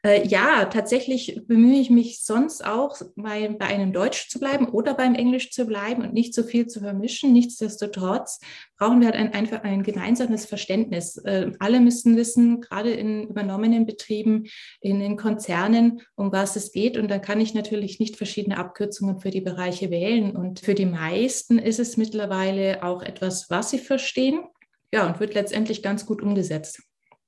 Äh, 0.04 0.26
ja, 0.28 0.66
tatsächlich 0.66 1.40
bemühe 1.46 1.80
ich 1.80 1.88
mich 1.88 2.22
sonst 2.22 2.62
auch, 2.62 3.00
bei, 3.16 3.48
bei 3.48 3.64
einem 3.64 3.94
Deutsch 3.94 4.28
zu 4.28 4.38
bleiben 4.38 4.68
oder 4.68 4.92
beim 4.92 5.14
Englisch 5.14 5.50
zu 5.50 5.64
bleiben 5.64 6.02
und 6.02 6.12
nicht 6.12 6.34
so 6.34 6.42
viel 6.42 6.66
zu 6.66 6.80
vermischen. 6.80 7.32
Nichtsdestotrotz 7.32 8.38
brauchen 8.76 9.00
wir 9.00 9.06
halt 9.06 9.16
ein, 9.16 9.32
einfach 9.32 9.62
ein 9.62 9.82
gemeinsames 9.82 10.44
Verständnis. 10.44 11.16
Äh, 11.16 11.52
alle 11.58 11.80
müssen 11.80 12.18
wissen, 12.18 12.60
gerade 12.60 12.90
in 12.90 13.28
übernommenen 13.28 13.86
Betrieben, 13.86 14.44
in 14.82 15.00
den 15.00 15.16
Konzernen, 15.16 16.02
um 16.16 16.30
was 16.32 16.54
es 16.56 16.72
geht. 16.72 16.98
Und 16.98 17.10
dann 17.10 17.22
kann 17.22 17.40
ich 17.40 17.54
natürlich 17.54 17.98
nicht 17.98 18.16
verschiedene 18.16 18.58
Abkürzungen 18.58 19.20
für 19.20 19.30
die 19.30 19.40
Bereiche 19.40 19.90
wählen. 19.90 20.36
Und 20.36 20.60
für 20.60 20.74
die 20.74 20.84
meisten 20.84 21.58
ist 21.58 21.80
es 21.80 21.96
mittlerweile 21.96 22.82
auch 22.82 23.02
etwas, 23.02 23.48
was 23.48 23.70
sie 23.70 23.78
verstehen. 23.78 24.44
Ja, 24.92 25.06
und 25.06 25.18
wird 25.18 25.32
letztendlich 25.32 25.82
ganz 25.82 26.04
gut 26.04 26.20
umgesetzt. 26.20 26.82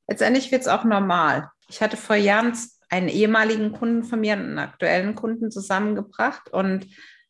Letztendlich 0.09 0.53
wird 0.53 0.61
es 0.61 0.69
auch 0.69 0.85
normal. 0.85 1.51
Ich 1.69 1.81
hatte 1.81 1.97
vor 1.97 2.17
Jahren 2.17 2.53
einen 2.89 3.09
ehemaligen 3.09 3.73
Kunden 3.73 4.05
von 4.05 4.21
mir, 4.21 4.35
einen 4.35 4.59
aktuellen 4.59 5.15
Kunden 5.15 5.51
zusammengebracht 5.51 6.49
und 6.53 6.87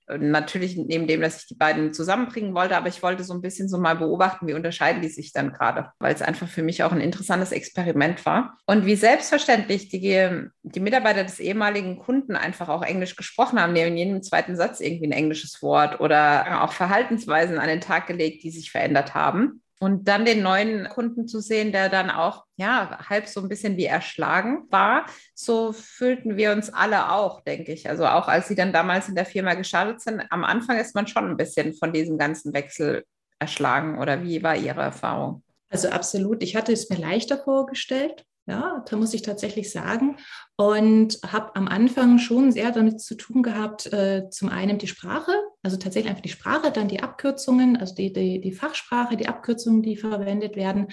äh, 0.08 0.18
natürlich 0.18 0.76
neben 0.76 1.06
dem, 1.06 1.20
dass 1.20 1.40
ich 1.40 1.46
die 1.46 1.54
beiden 1.54 1.92
zusammenbringen 1.92 2.54
wollte, 2.54 2.76
aber 2.76 2.88
ich 2.88 3.02
wollte 3.02 3.24
so 3.24 3.34
ein 3.34 3.40
bisschen 3.40 3.68
so 3.68 3.78
mal 3.78 3.96
beobachten, 3.96 4.46
wie 4.46 4.54
unterscheiden 4.54 5.02
die 5.02 5.08
sich 5.08 5.32
dann 5.32 5.52
gerade, 5.52 5.90
weil 5.98 6.14
es 6.14 6.22
einfach 6.22 6.48
für 6.48 6.62
mich 6.62 6.82
auch 6.82 6.92
ein 6.92 7.00
interessantes 7.00 7.52
Experiment 7.52 8.24
war. 8.26 8.58
Und 8.66 8.86
wie 8.86 8.96
selbstverständlich 8.96 9.88
die, 9.88 10.48
die 10.62 10.80
Mitarbeiter 10.80 11.24
des 11.24 11.40
ehemaligen 11.40 11.98
Kunden 11.98 12.36
einfach 12.36 12.68
auch 12.68 12.82
Englisch 12.82 13.16
gesprochen 13.16 13.60
haben, 13.60 13.74
die 13.74 13.80
in 13.80 13.96
jedem 13.96 14.22
zweiten 14.22 14.56
Satz 14.56 14.80
irgendwie 14.80 15.08
ein 15.08 15.12
englisches 15.12 15.62
Wort 15.62 16.00
oder 16.00 16.62
auch 16.62 16.72
Verhaltensweisen 16.72 17.58
an 17.58 17.68
den 17.68 17.80
Tag 17.80 18.06
gelegt, 18.06 18.42
die 18.42 18.50
sich 18.50 18.70
verändert 18.70 19.14
haben. 19.14 19.62
Und 19.78 20.08
dann 20.08 20.24
den 20.24 20.42
neuen 20.42 20.88
Kunden 20.88 21.28
zu 21.28 21.40
sehen, 21.40 21.70
der 21.70 21.90
dann 21.90 22.10
auch, 22.10 22.44
ja, 22.56 22.98
halb 23.10 23.26
so 23.26 23.40
ein 23.40 23.48
bisschen 23.48 23.76
wie 23.76 23.84
erschlagen 23.84 24.64
war, 24.70 25.04
so 25.34 25.72
fühlten 25.72 26.38
wir 26.38 26.52
uns 26.52 26.72
alle 26.72 27.12
auch, 27.12 27.42
denke 27.42 27.72
ich. 27.72 27.88
Also 27.88 28.06
auch 28.06 28.28
als 28.28 28.48
sie 28.48 28.54
dann 28.54 28.72
damals 28.72 29.08
in 29.08 29.14
der 29.14 29.26
Firma 29.26 29.54
gestartet 29.54 30.00
sind, 30.00 30.22
am 30.30 30.44
Anfang 30.44 30.78
ist 30.78 30.94
man 30.94 31.06
schon 31.06 31.28
ein 31.28 31.36
bisschen 31.36 31.74
von 31.74 31.92
diesem 31.92 32.16
ganzen 32.16 32.54
Wechsel 32.54 33.04
erschlagen. 33.38 33.98
Oder 33.98 34.22
wie 34.22 34.42
war 34.42 34.56
Ihre 34.56 34.80
Erfahrung? 34.80 35.42
Also 35.68 35.88
absolut. 35.88 36.42
Ich 36.42 36.56
hatte 36.56 36.72
es 36.72 36.88
mir 36.88 36.98
leichter 36.98 37.38
vorgestellt. 37.38 38.24
Ja, 38.48 38.84
da 38.88 38.96
muss 38.96 39.12
ich 39.12 39.22
tatsächlich 39.22 39.72
sagen. 39.72 40.16
Und 40.56 41.18
habe 41.26 41.54
am 41.56 41.66
Anfang 41.66 42.18
schon 42.18 42.52
sehr 42.52 42.70
damit 42.70 43.00
zu 43.00 43.16
tun 43.16 43.42
gehabt, 43.42 43.92
äh, 43.92 44.30
zum 44.30 44.48
einen 44.48 44.78
die 44.78 44.86
Sprache, 44.86 45.32
also 45.66 45.78
tatsächlich 45.78 46.08
einfach 46.08 46.22
die 46.22 46.28
Sprache, 46.28 46.70
dann 46.70 46.86
die 46.86 47.02
Abkürzungen, 47.02 47.76
also 47.76 47.92
die, 47.92 48.12
die, 48.12 48.40
die 48.40 48.52
Fachsprache, 48.52 49.16
die 49.16 49.26
Abkürzungen, 49.26 49.82
die 49.82 49.96
verwendet 49.96 50.54
werden, 50.54 50.86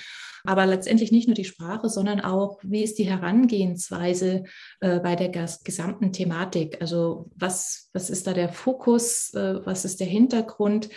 aber 0.46 0.66
letztendlich 0.66 1.12
nicht 1.12 1.28
nur 1.28 1.36
die 1.36 1.46
Sprache, 1.46 1.90
sondern 1.90 2.22
auch, 2.22 2.58
wie 2.64 2.82
ist 2.82 2.98
die 2.98 3.04
Herangehensweise 3.04 4.46
äh, 4.80 5.00
bei 5.00 5.16
der 5.16 5.30
gesamten 5.30 6.12
Thematik? 6.12 6.82
Also 6.82 7.30
was, 7.36 7.92
was 7.94 8.10
ist 8.10 8.26
da 8.26 8.34
der 8.34 8.50
Fokus, 8.50 9.32
äh, 9.36 9.64
was 9.64 9.86
ist 9.86 10.00
der 10.00 10.08
Hintergrund? 10.08 10.90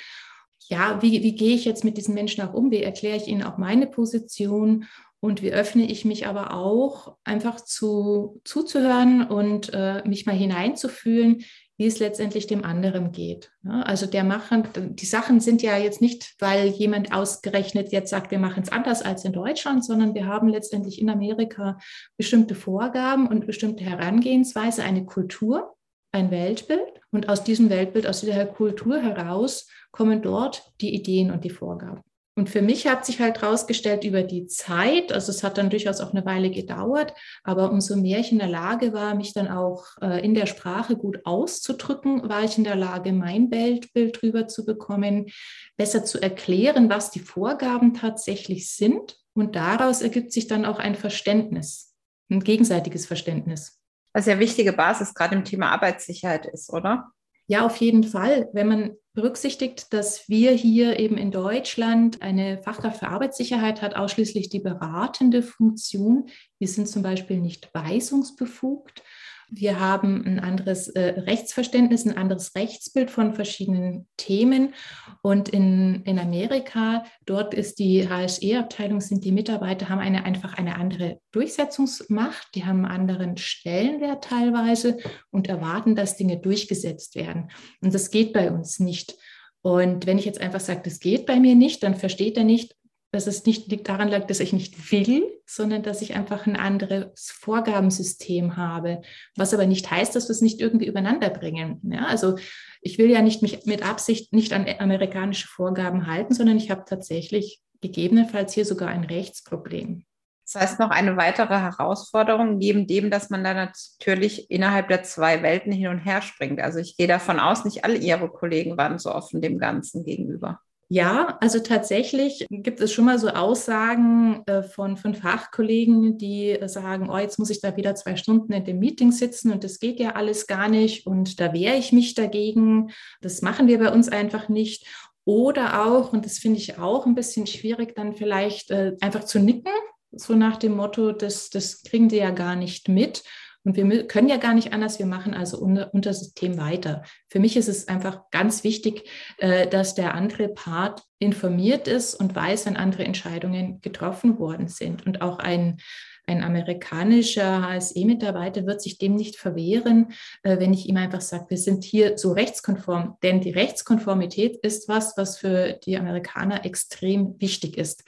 Ja, 0.68 1.02
wie, 1.02 1.22
wie 1.22 1.34
gehe 1.34 1.54
ich 1.54 1.66
jetzt 1.66 1.84
mit 1.84 1.98
diesen 1.98 2.14
Menschen 2.14 2.42
auch 2.48 2.54
um? 2.54 2.70
Wie 2.70 2.82
erkläre 2.82 3.18
ich 3.18 3.28
ihnen 3.28 3.42
auch 3.42 3.58
meine 3.58 3.86
Position? 3.86 4.86
Und 5.20 5.42
wie 5.42 5.52
öffne 5.52 5.84
ich 5.84 6.06
mich 6.06 6.26
aber 6.26 6.54
auch, 6.54 7.16
einfach 7.24 7.60
zu, 7.60 8.40
zuzuhören 8.44 9.26
und 9.26 9.70
äh, 9.74 10.02
mich 10.06 10.24
mal 10.24 10.36
hineinzufühlen, 10.36 11.44
wie 11.76 11.86
es 11.86 11.98
letztendlich 11.98 12.46
dem 12.46 12.64
anderen 12.64 13.12
geht. 13.12 13.52
Ja, 13.62 13.82
also 13.82 14.06
der 14.06 14.24
machen, 14.24 14.68
die 14.76 15.06
Sachen 15.06 15.40
sind 15.40 15.62
ja 15.62 15.76
jetzt 15.76 16.00
nicht, 16.00 16.34
weil 16.38 16.68
jemand 16.68 17.12
ausgerechnet 17.12 17.92
jetzt 17.92 18.10
sagt, 18.10 18.30
wir 18.30 18.38
machen 18.38 18.62
es 18.62 18.72
anders 18.72 19.02
als 19.02 19.24
in 19.24 19.32
Deutschland, 19.32 19.84
sondern 19.84 20.14
wir 20.14 20.26
haben 20.26 20.48
letztendlich 20.48 21.00
in 21.00 21.10
Amerika 21.10 21.78
bestimmte 22.16 22.54
Vorgaben 22.54 23.28
und 23.28 23.46
bestimmte 23.46 23.84
Herangehensweise, 23.84 24.84
eine 24.84 25.04
Kultur, 25.04 25.76
ein 26.12 26.30
Weltbild. 26.30 27.00
Und 27.10 27.28
aus 27.28 27.44
diesem 27.44 27.70
Weltbild, 27.70 28.06
aus 28.06 28.20
dieser 28.20 28.46
Kultur 28.46 28.98
heraus 28.98 29.68
kommen 29.90 30.22
dort 30.22 30.72
die 30.80 30.94
Ideen 30.94 31.30
und 31.30 31.44
die 31.44 31.50
Vorgaben. 31.50 32.02
Und 32.38 32.50
für 32.50 32.60
mich 32.60 32.86
hat 32.86 33.06
sich 33.06 33.18
halt 33.18 33.40
herausgestellt 33.40 34.04
über 34.04 34.22
die 34.22 34.46
Zeit, 34.46 35.10
also 35.10 35.32
es 35.32 35.42
hat 35.42 35.56
dann 35.56 35.70
durchaus 35.70 36.02
auch 36.02 36.12
eine 36.12 36.26
Weile 36.26 36.50
gedauert, 36.50 37.14
aber 37.42 37.70
umso 37.70 37.96
mehr 37.96 38.18
ich 38.18 38.30
in 38.30 38.38
der 38.38 38.46
Lage 38.48 38.92
war, 38.92 39.14
mich 39.14 39.32
dann 39.32 39.48
auch 39.48 39.86
äh, 40.02 40.22
in 40.22 40.34
der 40.34 40.44
Sprache 40.44 40.96
gut 40.96 41.24
auszudrücken, 41.24 42.28
war 42.28 42.44
ich 42.44 42.58
in 42.58 42.64
der 42.64 42.76
Lage, 42.76 43.14
mein 43.14 43.50
Weltbild 43.50 44.20
drüber 44.20 44.48
zu 44.48 44.66
bekommen, 44.66 45.30
besser 45.78 46.04
zu 46.04 46.20
erklären, 46.20 46.90
was 46.90 47.10
die 47.10 47.20
Vorgaben 47.20 47.94
tatsächlich 47.94 48.70
sind. 48.70 49.16
Und 49.32 49.56
daraus 49.56 50.02
ergibt 50.02 50.30
sich 50.30 50.46
dann 50.46 50.66
auch 50.66 50.78
ein 50.78 50.94
Verständnis, 50.94 51.94
ein 52.30 52.40
gegenseitiges 52.40 53.06
Verständnis. 53.06 53.80
Was 54.12 54.26
ja 54.26 54.38
wichtige 54.38 54.74
Basis 54.74 55.14
gerade 55.14 55.36
im 55.36 55.44
Thema 55.44 55.70
Arbeitssicherheit 55.70 56.44
ist, 56.44 56.70
oder? 56.70 57.12
Ja, 57.48 57.64
auf 57.64 57.76
jeden 57.76 58.04
Fall. 58.04 58.48
Wenn 58.52 58.68
man 58.68 58.96
berücksichtigt, 59.12 59.92
dass 59.92 60.28
wir 60.28 60.52
hier 60.52 60.98
eben 60.98 61.16
in 61.16 61.30
Deutschland 61.30 62.20
eine 62.22 62.62
Fachkraft 62.62 62.98
für 62.98 63.08
Arbeitssicherheit 63.08 63.82
hat, 63.82 63.96
ausschließlich 63.96 64.50
die 64.50 64.60
beratende 64.60 65.42
Funktion. 65.42 66.26
Wir 66.58 66.68
sind 66.68 66.88
zum 66.88 67.02
Beispiel 67.02 67.40
nicht 67.40 67.70
weisungsbefugt. 67.72 69.02
Wir 69.48 69.78
haben 69.78 70.24
ein 70.26 70.40
anderes 70.40 70.88
äh, 70.88 71.20
Rechtsverständnis, 71.20 72.04
ein 72.04 72.16
anderes 72.16 72.54
Rechtsbild 72.56 73.10
von 73.10 73.32
verschiedenen 73.32 74.08
Themen. 74.16 74.74
Und 75.22 75.48
in, 75.48 76.02
in 76.04 76.18
Amerika, 76.18 77.04
dort 77.26 77.54
ist 77.54 77.78
die 77.78 78.08
HSE-Abteilung, 78.08 79.00
sind 79.00 79.24
die 79.24 79.32
Mitarbeiter, 79.32 79.88
haben 79.88 80.00
eine, 80.00 80.24
einfach 80.24 80.54
eine 80.54 80.76
andere 80.76 81.20
Durchsetzungsmacht, 81.30 82.48
die 82.54 82.64
haben 82.64 82.84
einen 82.84 83.08
anderen 83.08 83.36
Stellenwert 83.36 84.24
teilweise 84.24 84.98
und 85.30 85.48
erwarten, 85.48 85.94
dass 85.94 86.16
Dinge 86.16 86.38
durchgesetzt 86.38 87.14
werden. 87.14 87.50
Und 87.80 87.94
das 87.94 88.10
geht 88.10 88.32
bei 88.32 88.50
uns 88.50 88.80
nicht. 88.80 89.14
Und 89.62 90.06
wenn 90.06 90.18
ich 90.18 90.24
jetzt 90.24 90.40
einfach 90.40 90.60
sage, 90.60 90.82
das 90.84 91.00
geht 91.00 91.26
bei 91.26 91.38
mir 91.38 91.54
nicht, 91.54 91.82
dann 91.82 91.94
versteht 91.94 92.36
er 92.36 92.44
nicht, 92.44 92.76
dass 93.12 93.26
es 93.26 93.46
nicht 93.46 93.88
daran 93.88 94.08
lag, 94.08 94.26
dass 94.26 94.40
ich 94.40 94.52
nicht 94.52 94.92
will, 94.92 95.22
sondern 95.46 95.82
dass 95.82 96.02
ich 96.02 96.14
einfach 96.14 96.46
ein 96.46 96.56
anderes 96.56 97.30
Vorgabensystem 97.30 98.56
habe. 98.56 99.00
Was 99.36 99.54
aber 99.54 99.66
nicht 99.66 99.90
heißt, 99.90 100.14
dass 100.14 100.28
wir 100.28 100.32
es 100.32 100.42
nicht 100.42 100.60
irgendwie 100.60 100.86
übereinander 100.86 101.30
bringen. 101.30 101.80
Ja, 101.84 102.06
also 102.06 102.36
ich 102.80 102.98
will 102.98 103.10
ja 103.10 103.22
nicht 103.22 103.42
mich 103.42 103.64
mit 103.64 103.86
Absicht 103.86 104.32
nicht 104.32 104.52
an 104.52 104.66
amerikanische 104.78 105.48
Vorgaben 105.48 106.06
halten, 106.06 106.34
sondern 106.34 106.56
ich 106.56 106.70
habe 106.70 106.84
tatsächlich 106.86 107.60
gegebenenfalls 107.80 108.52
hier 108.52 108.64
sogar 108.64 108.88
ein 108.88 109.04
Rechtsproblem. 109.04 110.04
Das 110.44 110.62
heißt, 110.62 110.78
noch 110.78 110.90
eine 110.90 111.16
weitere 111.16 111.58
Herausforderung, 111.58 112.58
neben 112.58 112.86
dem, 112.86 113.10
dass 113.10 113.30
man 113.30 113.42
da 113.42 113.52
natürlich 113.52 114.48
innerhalb 114.48 114.86
der 114.88 115.02
zwei 115.02 115.42
Welten 115.42 115.72
hin 115.72 115.88
und 115.88 115.98
her 115.98 116.22
springt. 116.22 116.60
Also 116.60 116.78
ich 116.78 116.96
gehe 116.96 117.08
davon 117.08 117.40
aus, 117.40 117.64
nicht 117.64 117.84
alle 117.84 117.96
Ihre 117.96 118.28
Kollegen 118.28 118.76
waren 118.76 118.98
so 119.00 119.12
offen 119.12 119.40
dem 119.40 119.58
Ganzen 119.58 120.04
gegenüber. 120.04 120.60
Ja, 120.88 121.36
also 121.40 121.58
tatsächlich 121.58 122.46
gibt 122.48 122.80
es 122.80 122.92
schon 122.92 123.06
mal 123.06 123.18
so 123.18 123.28
Aussagen 123.28 124.44
äh, 124.46 124.62
von, 124.62 124.96
von 124.96 125.16
Fachkollegen, 125.16 126.16
die 126.16 126.56
sagen, 126.66 127.10
oh, 127.10 127.18
jetzt 127.18 127.40
muss 127.40 127.50
ich 127.50 127.60
da 127.60 127.76
wieder 127.76 127.96
zwei 127.96 128.14
Stunden 128.14 128.52
in 128.52 128.64
dem 128.64 128.78
Meeting 128.78 129.10
sitzen 129.10 129.50
und 129.50 129.64
das 129.64 129.80
geht 129.80 129.98
ja 129.98 130.14
alles 130.14 130.46
gar 130.46 130.68
nicht 130.68 131.04
und 131.04 131.40
da 131.40 131.52
wehre 131.52 131.74
ich 131.74 131.90
mich 131.90 132.14
dagegen. 132.14 132.90
Das 133.20 133.42
machen 133.42 133.66
wir 133.66 133.80
bei 133.80 133.92
uns 133.92 134.08
einfach 134.08 134.48
nicht. 134.48 134.86
Oder 135.24 135.84
auch, 135.84 136.12
und 136.12 136.24
das 136.24 136.38
finde 136.38 136.60
ich 136.60 136.78
auch 136.78 137.04
ein 137.04 137.16
bisschen 137.16 137.48
schwierig, 137.48 137.96
dann 137.96 138.14
vielleicht 138.14 138.70
äh, 138.70 138.94
einfach 139.00 139.24
zu 139.24 139.40
nicken, 139.40 139.72
so 140.12 140.34
nach 140.34 140.56
dem 140.56 140.76
Motto, 140.76 141.10
das, 141.10 141.50
das 141.50 141.82
kriegen 141.82 142.08
die 142.08 142.16
ja 142.16 142.30
gar 142.30 142.54
nicht 142.54 142.88
mit. 142.88 143.24
Und 143.66 143.76
wir 143.76 144.06
können 144.06 144.28
ja 144.28 144.36
gar 144.36 144.54
nicht 144.54 144.72
anders, 144.72 145.00
wir 145.00 145.06
machen 145.06 145.34
also 145.34 145.58
unser, 145.58 146.14
System 146.14 146.56
weiter. 146.56 147.02
Für 147.28 147.40
mich 147.40 147.56
ist 147.56 147.66
es 147.68 147.88
einfach 147.88 148.30
ganz 148.30 148.62
wichtig, 148.62 149.10
äh, 149.38 149.66
dass 149.66 149.96
der 149.96 150.14
andere 150.14 150.48
Part 150.48 151.02
informiert 151.18 151.88
ist 151.88 152.14
und 152.14 152.36
weiß, 152.36 152.66
wenn 152.66 152.76
andere 152.76 153.04
Entscheidungen 153.04 153.80
getroffen 153.80 154.38
worden 154.38 154.68
sind. 154.68 155.04
Und 155.04 155.20
auch 155.20 155.40
ein, 155.40 155.78
ein 156.26 156.42
amerikanischer 156.42 157.62
HSE-Mitarbeiter 157.62 158.66
wird 158.66 158.82
sich 158.82 158.98
dem 158.98 159.14
nicht 159.14 159.36
verwehren, 159.36 160.12
äh, 160.42 160.58
wenn 160.58 160.72
ich 160.72 160.88
ihm 160.88 160.96
einfach 160.96 161.20
sage, 161.20 161.46
wir 161.48 161.58
sind 161.58 161.84
hier 161.84 162.18
so 162.18 162.32
rechtskonform. 162.32 163.16
Denn 163.22 163.40
die 163.40 163.50
Rechtskonformität 163.50 164.56
ist 164.56 164.88
was, 164.88 165.16
was 165.16 165.38
für 165.38 165.78
die 165.84 165.96
Amerikaner 165.96 166.64
extrem 166.64 167.40
wichtig 167.40 167.78
ist 167.78 168.04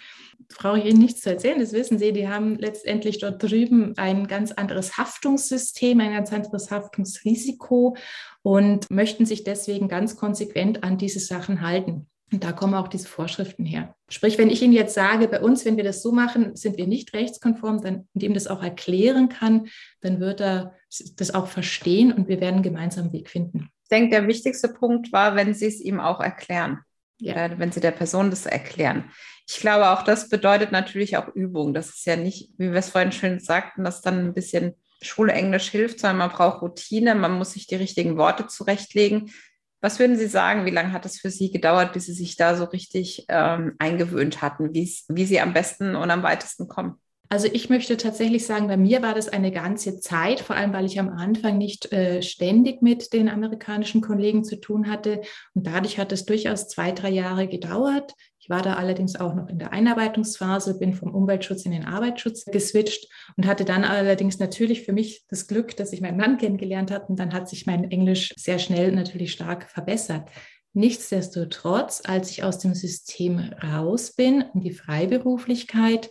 brauche 0.48 0.78
ich 0.78 0.86
Ihnen 0.86 1.00
nichts 1.00 1.20
zu 1.22 1.30
erzählen, 1.30 1.58
das 1.58 1.72
wissen 1.72 1.98
Sie, 1.98 2.12
die 2.12 2.28
haben 2.28 2.56
letztendlich 2.56 3.18
dort 3.18 3.42
drüben 3.42 3.92
ein 3.96 4.26
ganz 4.26 4.52
anderes 4.52 4.96
Haftungssystem, 4.96 6.00
ein 6.00 6.12
ganz 6.12 6.32
anderes 6.32 6.70
Haftungsrisiko 6.70 7.96
und 8.42 8.90
möchten 8.90 9.26
sich 9.26 9.44
deswegen 9.44 9.88
ganz 9.88 10.16
konsequent 10.16 10.84
an 10.84 10.96
diese 10.96 11.20
Sachen 11.20 11.60
halten. 11.60 12.08
Und 12.30 12.44
da 12.44 12.52
kommen 12.52 12.74
auch 12.74 12.88
diese 12.88 13.08
Vorschriften 13.08 13.64
her. 13.64 13.94
Sprich, 14.10 14.36
wenn 14.36 14.50
ich 14.50 14.62
Ihnen 14.62 14.74
jetzt 14.74 14.94
sage, 14.94 15.28
bei 15.28 15.40
uns, 15.40 15.64
wenn 15.64 15.78
wir 15.78 15.84
das 15.84 16.02
so 16.02 16.12
machen, 16.12 16.54
sind 16.56 16.76
wir 16.76 16.86
nicht 16.86 17.14
rechtskonform, 17.14 17.80
dann, 17.80 18.06
indem 18.12 18.34
das 18.34 18.46
auch 18.46 18.62
erklären 18.62 19.30
kann, 19.30 19.68
dann 20.02 20.20
wird 20.20 20.40
er 20.40 20.74
das 21.16 21.34
auch 21.34 21.46
verstehen 21.46 22.12
und 22.12 22.28
wir 22.28 22.40
werden 22.40 22.62
gemeinsam 22.62 23.04
einen 23.04 23.12
Weg 23.14 23.30
finden. 23.30 23.70
Ich 23.84 23.88
denke, 23.88 24.10
der 24.10 24.28
wichtigste 24.28 24.68
Punkt 24.68 25.12
war, 25.12 25.36
wenn 25.36 25.54
Sie 25.54 25.66
es 25.66 25.80
ihm 25.80 26.00
auch 26.00 26.20
erklären. 26.20 26.80
Ja. 27.20 27.58
Wenn 27.58 27.72
Sie 27.72 27.80
der 27.80 27.90
Person 27.90 28.30
das 28.30 28.46
erklären. 28.46 29.10
Ich 29.48 29.56
glaube, 29.60 29.90
auch 29.90 30.02
das 30.02 30.28
bedeutet 30.28 30.72
natürlich 30.72 31.16
auch 31.16 31.28
Übung. 31.34 31.72
Das 31.72 31.88
ist 31.88 32.04
ja 32.04 32.16
nicht, 32.16 32.50
wie 32.58 32.70
wir 32.70 32.78
es 32.78 32.90
vorhin 32.90 33.12
schön 33.12 33.40
sagten, 33.40 33.82
dass 33.82 34.02
dann 34.02 34.26
ein 34.26 34.34
bisschen 34.34 34.74
Schulenglisch 35.00 35.70
hilft, 35.70 36.00
sondern 36.00 36.18
man 36.18 36.30
braucht 36.30 36.60
Routine, 36.60 37.14
man 37.14 37.38
muss 37.38 37.52
sich 37.52 37.66
die 37.66 37.76
richtigen 37.76 38.18
Worte 38.18 38.46
zurechtlegen. 38.46 39.32
Was 39.80 39.98
würden 39.98 40.16
Sie 40.16 40.26
sagen, 40.26 40.66
wie 40.66 40.70
lange 40.70 40.92
hat 40.92 41.06
es 41.06 41.20
für 41.20 41.30
Sie 41.30 41.50
gedauert, 41.50 41.92
bis 41.92 42.06
Sie 42.06 42.12
sich 42.12 42.36
da 42.36 42.56
so 42.56 42.64
richtig 42.64 43.26
ähm, 43.28 43.74
eingewöhnt 43.78 44.42
hatten, 44.42 44.74
wie 44.74 45.24
Sie 45.24 45.40
am 45.40 45.52
besten 45.52 45.94
und 45.94 46.10
am 46.10 46.22
weitesten 46.22 46.66
kommen? 46.66 46.96
Also 47.30 47.46
ich 47.52 47.68
möchte 47.68 47.98
tatsächlich 47.98 48.46
sagen, 48.46 48.68
bei 48.68 48.78
mir 48.78 49.02
war 49.02 49.14
das 49.14 49.28
eine 49.28 49.52
ganze 49.52 50.00
Zeit, 50.00 50.40
vor 50.40 50.56
allem 50.56 50.72
weil 50.72 50.86
ich 50.86 50.98
am 50.98 51.10
Anfang 51.10 51.58
nicht 51.58 51.92
äh, 51.92 52.22
ständig 52.22 52.80
mit 52.80 53.12
den 53.12 53.28
amerikanischen 53.28 54.00
Kollegen 54.00 54.44
zu 54.44 54.58
tun 54.58 54.90
hatte. 54.90 55.20
Und 55.52 55.66
dadurch 55.66 55.98
hat 55.98 56.10
es 56.10 56.24
durchaus 56.24 56.68
zwei, 56.68 56.90
drei 56.90 57.10
Jahre 57.10 57.46
gedauert. 57.46 58.14
Ich 58.48 58.50
war 58.50 58.62
da 58.62 58.76
allerdings 58.76 59.14
auch 59.14 59.34
noch 59.34 59.50
in 59.50 59.58
der 59.58 59.74
Einarbeitungsphase, 59.74 60.78
bin 60.78 60.94
vom 60.94 61.14
Umweltschutz 61.14 61.66
in 61.66 61.72
den 61.72 61.84
Arbeitsschutz 61.84 62.46
geswitcht 62.46 63.06
und 63.36 63.46
hatte 63.46 63.66
dann 63.66 63.84
allerdings 63.84 64.38
natürlich 64.38 64.84
für 64.84 64.94
mich 64.94 65.26
das 65.28 65.48
Glück, 65.48 65.76
dass 65.76 65.92
ich 65.92 66.00
meinen 66.00 66.16
Mann 66.16 66.38
kennengelernt 66.38 66.90
habe 66.90 67.04
und 67.08 67.18
dann 67.18 67.34
hat 67.34 67.46
sich 67.46 67.66
mein 67.66 67.90
Englisch 67.90 68.32
sehr 68.38 68.58
schnell 68.58 68.92
natürlich 68.92 69.32
stark 69.32 69.68
verbessert. 69.70 70.30
Nichtsdestotrotz, 70.72 72.00
als 72.06 72.30
ich 72.30 72.42
aus 72.42 72.58
dem 72.58 72.72
System 72.72 73.38
raus 73.62 74.14
bin 74.14 74.42
in 74.54 74.62
die 74.62 74.72
Freiberuflichkeit, 74.72 76.08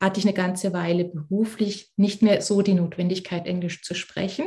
hatte 0.00 0.20
ich 0.20 0.26
eine 0.26 0.34
ganze 0.34 0.72
Weile 0.72 1.06
beruflich 1.06 1.90
nicht 1.96 2.22
mehr 2.22 2.40
so 2.40 2.62
die 2.62 2.74
Notwendigkeit, 2.74 3.48
Englisch 3.48 3.82
zu 3.82 3.94
sprechen 3.94 4.46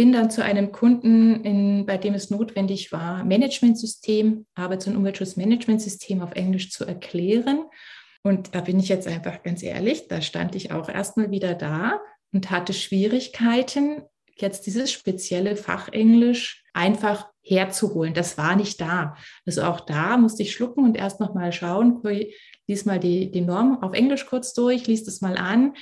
bin 0.00 0.14
dann 0.14 0.30
zu 0.30 0.42
einem 0.42 0.72
Kunden, 0.72 1.44
in, 1.44 1.84
bei 1.84 1.98
dem 1.98 2.14
es 2.14 2.30
notwendig 2.30 2.90
war, 2.90 3.22
Managementsystem, 3.22 4.46
Arbeits- 4.54 4.86
und 4.86 4.96
Umweltschutzmanagementsystem 4.96 6.22
auf 6.22 6.32
Englisch 6.32 6.70
zu 6.70 6.86
erklären. 6.86 7.66
Und 8.22 8.54
da 8.54 8.62
bin 8.62 8.80
ich 8.80 8.88
jetzt 8.88 9.06
einfach 9.06 9.42
ganz 9.42 9.62
ehrlich, 9.62 10.08
da 10.08 10.22
stand 10.22 10.54
ich 10.54 10.72
auch 10.72 10.88
erstmal 10.88 11.30
wieder 11.30 11.52
da 11.52 12.00
und 12.32 12.50
hatte 12.50 12.72
Schwierigkeiten, 12.72 14.00
jetzt 14.36 14.64
dieses 14.64 14.90
spezielle 14.90 15.54
Fachenglisch 15.54 16.64
einfach 16.72 17.28
herzuholen. 17.42 18.14
Das 18.14 18.38
war 18.38 18.56
nicht 18.56 18.80
da. 18.80 19.18
Also 19.44 19.64
auch 19.64 19.80
da 19.80 20.16
musste 20.16 20.44
ich 20.44 20.52
schlucken 20.52 20.82
und 20.82 20.96
erst 20.96 21.20
noch 21.20 21.34
mal 21.34 21.52
schauen, 21.52 22.00
lies 22.66 22.86
mal 22.86 23.00
die, 23.00 23.30
die 23.30 23.42
Norm 23.42 23.82
auf 23.82 23.92
Englisch 23.92 24.24
kurz 24.24 24.54
durch, 24.54 24.86
lies 24.86 25.04
das 25.04 25.20
mal 25.20 25.36
an, 25.36 25.74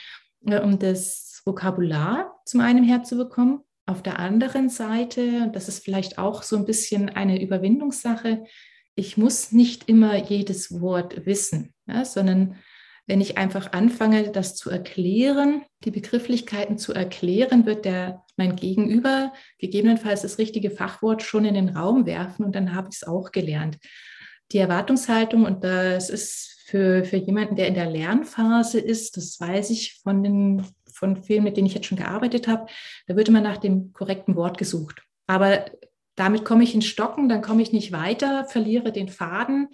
äh, 0.45 0.59
um 0.59 0.77
das 0.81 1.41
Vokabular 1.45 2.37
zum 2.45 2.59
einen 2.59 2.83
herzubekommen. 2.83 3.61
Auf 3.89 4.03
der 4.03 4.19
anderen 4.19 4.69
Seite, 4.69 5.45
und 5.45 5.57
das 5.57 5.67
ist 5.67 5.83
vielleicht 5.83 6.19
auch 6.19 6.43
so 6.43 6.57
ein 6.57 6.67
bisschen 6.67 7.09
eine 7.09 7.41
Überwindungssache, 7.41 8.45
ich 8.95 9.17
muss 9.17 9.51
nicht 9.51 9.89
immer 9.89 10.15
jedes 10.15 10.83
Wort 10.83 11.25
wissen, 11.25 11.73
ja, 11.87 12.05
sondern 12.05 12.57
wenn 13.07 13.23
ich 13.23 13.39
einfach 13.39 13.73
anfange, 13.73 14.31
das 14.31 14.57
zu 14.57 14.69
erklären, 14.69 15.63
die 15.85 15.91
Begrifflichkeiten 15.91 16.77
zu 16.77 16.93
erklären, 16.93 17.65
wird 17.65 17.87
der 17.87 18.27
mein 18.37 18.57
Gegenüber 18.57 19.33
gegebenenfalls 19.59 20.21
das 20.21 20.37
richtige 20.37 20.71
Fachwort 20.71 21.23
schon 21.23 21.47
in 21.47 21.55
den 21.55 21.71
Raum 21.71 22.05
werfen 22.05 22.45
und 22.45 22.55
dann 22.55 22.75
habe 22.75 22.89
ich 22.91 22.97
es 23.01 23.09
auch 23.09 23.33
gelernt. 23.33 23.79
Die 24.53 24.59
Erwartungshaltung, 24.59 25.47
und 25.47 25.65
das 25.65 26.11
ist 26.11 26.61
für, 26.67 27.07
für 27.07 27.17
jemanden, 27.17 27.57
der 27.57 27.69
in 27.69 27.75
der 27.75 27.91
Lernphase 27.91 28.81
ist, 28.81 29.17
das 29.17 29.41
weiß 29.41 29.71
ich 29.71 29.99
von 30.03 30.23
den 30.23 30.67
von 30.99 31.23
vielen, 31.23 31.45
mit 31.45 31.57
denen 31.57 31.67
ich 31.67 31.75
jetzt 31.75 31.87
schon 31.87 31.99
gearbeitet 31.99 32.49
habe, 32.49 32.67
da 33.07 33.17
wird 33.17 33.29
immer 33.29 33.41
nach 33.41 33.59
dem 33.59 33.93
korrekten 33.93 34.37
Wort 34.37 34.59
gesucht. 34.59 35.03
Aber 35.27 35.67
damit 36.17 36.45
komme 36.45 36.65
ich 36.65 36.75
ins 36.75 36.87
Stocken, 36.87 37.29
dann 37.29 37.43
komme 37.43 37.63
ich 37.63 37.73
nicht 37.73 37.93
weiter, 37.93 38.45
verliere 38.45 38.93
den 38.93 39.09
Faden 39.09 39.69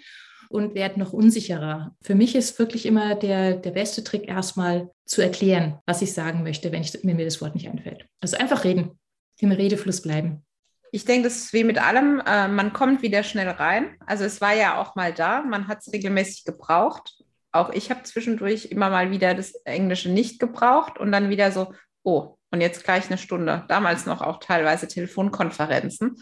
und 0.51 0.75
werde 0.75 1.01
noch 1.01 1.13
unsicherer. 1.13 1.97
Für 2.03 2.15
mich 2.15 2.35
ist 2.35 2.59
wirklich 2.59 2.87
immer 2.87 3.15
der, 3.15 3.57
der 3.57 3.71
beste 3.71 4.05
Trick, 4.05 4.29
erstmal 4.29 4.91
zu 5.07 5.23
erklären, 5.23 5.81
was 5.87 6.03
ich 6.03 6.13
sagen 6.13 6.43
möchte, 6.43 6.71
wenn, 6.71 6.83
ich, 6.83 7.03
mir 7.03 7.17
das 7.25 7.41
Wort 7.41 7.55
nicht 7.55 7.69
einfällt. 7.69 8.07
Also 8.21 8.37
einfach 8.37 8.65
reden, 8.65 8.99
im 9.39 9.53
Redefluss 9.53 10.03
bleiben. 10.03 10.45
Ich 10.93 11.05
denke, 11.05 11.25
das 11.25 11.39
ist 11.39 11.53
wie 11.53 11.65
mit 11.65 11.83
allem, 11.83 12.23
äh, 12.25 12.47
man 12.47 12.73
kommt 12.73 13.03
wieder 13.03 13.25
schnell 13.25 13.49
rein. 13.49 13.97
Also 14.07 14.25
es 14.25 14.41
war 14.41 14.55
ja 14.55 14.81
auch 14.81 14.95
mal 14.95 15.13
da, 15.13 15.43
man 15.43 15.67
hat 15.67 15.79
es 15.81 15.93
regelmäßig 15.93 16.45
gebraucht. 16.45 17.14
Auch 17.55 17.71
ich 17.71 17.91
habe 17.91 18.03
zwischendurch 18.03 18.67
immer 18.67 18.91
mal 18.91 19.13
wieder 19.13 19.33
das 19.33 19.55
Englische 19.65 20.11
nicht 20.11 20.41
gebraucht 20.41 20.99
und 20.99 21.13
dann 21.13 21.31
wieder 21.31 21.53
so, 21.53 21.73
oh, 22.03 22.37
und 22.51 22.61
jetzt 22.61 22.83
gleich 22.85 23.07
eine 23.07 23.19
Stunde. 23.19 23.65
Damals 23.69 24.07
noch 24.07 24.23
auch 24.23 24.41
teilweise 24.41 24.89
Telefonkonferenzen. 24.89 26.17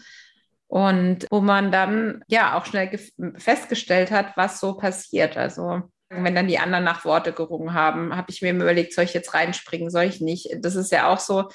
Und 0.67 1.27
wo 1.31 1.41
man 1.41 1.71
dann 1.71 2.23
ja 2.27 2.55
auch 2.55 2.65
schnell 2.65 2.99
festgestellt 3.37 4.11
hat, 4.11 4.37
was 4.37 4.59
so 4.59 4.75
passiert. 4.75 5.35
Also 5.35 5.81
wenn 6.09 6.35
dann 6.35 6.47
die 6.47 6.59
anderen 6.59 6.83
nach 6.83 7.03
Worte 7.03 7.33
gerungen 7.33 7.73
haben, 7.73 8.15
habe 8.15 8.29
ich 8.29 8.43
mir 8.43 8.53
überlegt, 8.53 8.93
soll 8.93 9.05
ich 9.05 9.13
jetzt 9.15 9.33
reinspringen, 9.33 9.89
soll 9.89 10.03
ich 10.03 10.21
nicht? 10.21 10.49
Das 10.59 10.75
ist 10.75 10.91
ja 10.91 11.07
auch 11.07 11.19
so, 11.19 11.49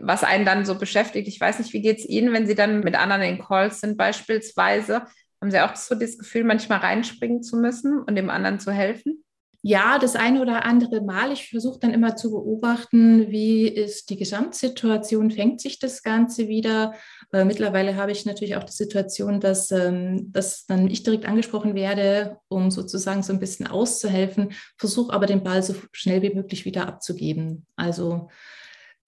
was 0.00 0.22
einen 0.22 0.44
dann 0.44 0.64
so 0.64 0.78
beschäftigt. 0.78 1.26
Ich 1.26 1.40
weiß 1.40 1.58
nicht, 1.58 1.72
wie 1.72 1.82
geht 1.82 1.98
es 1.98 2.08
Ihnen, 2.08 2.32
wenn 2.32 2.46
Sie 2.46 2.54
dann 2.54 2.80
mit 2.80 2.94
anderen 2.94 3.22
in 3.22 3.38
Calls 3.38 3.80
sind 3.80 3.96
beispielsweise? 3.96 5.02
Haben 5.40 5.50
Sie 5.50 5.60
auch 5.60 5.76
so 5.76 5.94
das 5.94 6.18
Gefühl, 6.18 6.44
manchmal 6.44 6.80
reinspringen 6.80 7.42
zu 7.42 7.56
müssen 7.56 8.02
und 8.02 8.16
dem 8.16 8.30
anderen 8.30 8.58
zu 8.58 8.72
helfen? 8.72 9.24
Ja, 9.62 9.98
das 9.98 10.14
eine 10.14 10.40
oder 10.40 10.64
andere 10.64 11.00
Mal. 11.00 11.32
Ich 11.32 11.50
versuche 11.50 11.80
dann 11.80 11.92
immer 11.92 12.14
zu 12.14 12.30
beobachten, 12.30 13.28
wie 13.30 13.66
ist 13.66 14.08
die 14.08 14.16
Gesamtsituation, 14.16 15.32
fängt 15.32 15.60
sich 15.60 15.80
das 15.80 16.04
Ganze 16.04 16.46
wieder. 16.46 16.94
Äh, 17.32 17.44
mittlerweile 17.44 17.96
habe 17.96 18.12
ich 18.12 18.24
natürlich 18.24 18.54
auch 18.54 18.62
die 18.62 18.72
Situation, 18.72 19.40
dass, 19.40 19.72
ähm, 19.72 20.30
dass 20.30 20.64
dann 20.66 20.88
ich 20.88 21.02
direkt 21.02 21.26
angesprochen 21.26 21.74
werde, 21.74 22.38
um 22.46 22.70
sozusagen 22.70 23.24
so 23.24 23.32
ein 23.32 23.40
bisschen 23.40 23.66
auszuhelfen, 23.66 24.52
versuche 24.76 25.12
aber 25.12 25.26
den 25.26 25.42
Ball 25.42 25.62
so 25.62 25.74
schnell 25.90 26.22
wie 26.22 26.34
möglich 26.34 26.64
wieder 26.64 26.86
abzugeben. 26.86 27.66
Also 27.74 28.28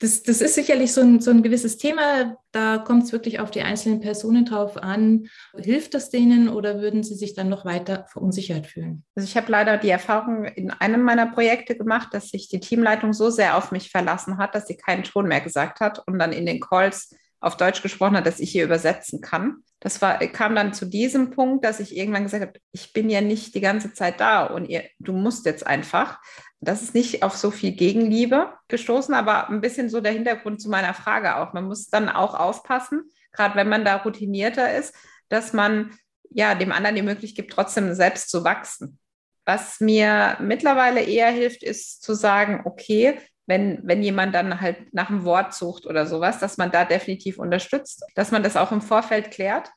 das, 0.00 0.22
das 0.22 0.40
ist 0.40 0.54
sicherlich 0.54 0.94
so 0.94 1.02
ein, 1.02 1.20
so 1.20 1.30
ein 1.30 1.42
gewisses 1.42 1.76
Thema. 1.76 2.36
Da 2.52 2.78
kommt 2.78 3.04
es 3.04 3.12
wirklich 3.12 3.38
auf 3.38 3.50
die 3.50 3.60
einzelnen 3.60 4.00
Personen 4.00 4.46
drauf 4.46 4.78
an. 4.78 5.28
Hilft 5.54 5.92
das 5.92 6.08
denen 6.08 6.48
oder 6.48 6.80
würden 6.80 7.02
sie 7.02 7.14
sich 7.14 7.34
dann 7.34 7.50
noch 7.50 7.66
weiter 7.66 8.06
verunsichert 8.08 8.66
fühlen? 8.66 9.04
Also 9.14 9.28
ich 9.28 9.36
habe 9.36 9.52
leider 9.52 9.76
die 9.76 9.90
Erfahrung 9.90 10.46
in 10.46 10.70
einem 10.70 11.02
meiner 11.02 11.26
Projekte 11.26 11.76
gemacht, 11.76 12.08
dass 12.12 12.30
sich 12.30 12.48
die 12.48 12.60
Teamleitung 12.60 13.12
so 13.12 13.28
sehr 13.28 13.58
auf 13.58 13.72
mich 13.72 13.90
verlassen 13.90 14.38
hat, 14.38 14.54
dass 14.54 14.66
sie 14.66 14.76
keinen 14.76 15.02
Ton 15.02 15.28
mehr 15.28 15.42
gesagt 15.42 15.80
hat 15.80 16.02
und 16.06 16.18
dann 16.18 16.32
in 16.32 16.46
den 16.46 16.60
Calls 16.60 17.14
auf 17.40 17.58
Deutsch 17.58 17.82
gesprochen 17.82 18.16
hat, 18.16 18.26
dass 18.26 18.40
ich 18.40 18.50
hier 18.50 18.64
übersetzen 18.64 19.20
kann. 19.20 19.58
Das 19.80 20.00
war, 20.00 20.18
kam 20.18 20.54
dann 20.54 20.72
zu 20.72 20.86
diesem 20.86 21.30
Punkt, 21.30 21.64
dass 21.64 21.80
ich 21.80 21.96
irgendwann 21.96 22.24
gesagt 22.24 22.46
habe, 22.46 22.58
ich 22.72 22.94
bin 22.94 23.10
ja 23.10 23.20
nicht 23.20 23.54
die 23.54 23.60
ganze 23.60 23.92
Zeit 23.92 24.20
da 24.20 24.44
und 24.44 24.66
ihr, 24.66 24.84
du 24.98 25.12
musst 25.12 25.46
jetzt 25.46 25.66
einfach. 25.66 26.20
Das 26.60 26.82
ist 26.82 26.94
nicht 26.94 27.22
auf 27.22 27.36
so 27.36 27.50
viel 27.50 27.72
Gegenliebe 27.72 28.52
gestoßen, 28.68 29.14
aber 29.14 29.48
ein 29.48 29.62
bisschen 29.62 29.88
so 29.88 30.00
der 30.00 30.12
Hintergrund 30.12 30.60
zu 30.60 30.68
meiner 30.68 30.92
Frage 30.92 31.36
auch. 31.36 31.54
Man 31.54 31.64
muss 31.64 31.88
dann 31.88 32.08
auch 32.10 32.34
aufpassen, 32.34 33.10
gerade 33.32 33.56
wenn 33.56 33.68
man 33.68 33.84
da 33.84 33.96
routinierter 33.96 34.74
ist, 34.76 34.94
dass 35.30 35.52
man 35.54 35.96
ja 36.28 36.54
dem 36.54 36.72
anderen 36.72 36.96
die 36.96 37.02
Möglichkeit 37.02 37.46
gibt, 37.46 37.52
trotzdem 37.52 37.94
selbst 37.94 38.30
zu 38.30 38.44
wachsen. 38.44 38.98
Was 39.46 39.80
mir 39.80 40.36
mittlerweile 40.40 41.00
eher 41.00 41.30
hilft, 41.30 41.62
ist 41.62 42.02
zu 42.02 42.14
sagen, 42.14 42.62
okay, 42.66 43.18
wenn, 43.46 43.80
wenn 43.82 44.02
jemand 44.02 44.34
dann 44.34 44.60
halt 44.60 44.92
nach 44.94 45.10
einem 45.10 45.24
Wort 45.24 45.54
sucht 45.54 45.86
oder 45.86 46.06
sowas, 46.06 46.38
dass 46.38 46.56
man 46.56 46.70
da 46.70 46.84
definitiv 46.84 47.38
unterstützt, 47.38 48.04
dass 48.14 48.30
man 48.30 48.42
das 48.42 48.56
auch 48.56 48.70
im 48.70 48.82
Vorfeld 48.82 49.30
klärt 49.30 49.70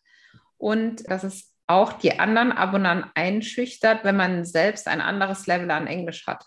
und 0.57 1.09
dass 1.09 1.23
es 1.23 1.51
auch 1.65 1.93
die 1.93 2.19
anderen 2.19 2.51
Abonnenten 2.51 3.09
einschüchtert, 3.15 4.03
wenn 4.03 4.17
man 4.17 4.45
selbst 4.45 4.87
ein 4.87 5.01
anderes 5.01 5.47
Level 5.47 5.71
an 5.71 5.87
Englisch 5.87 6.27
hat. 6.27 6.45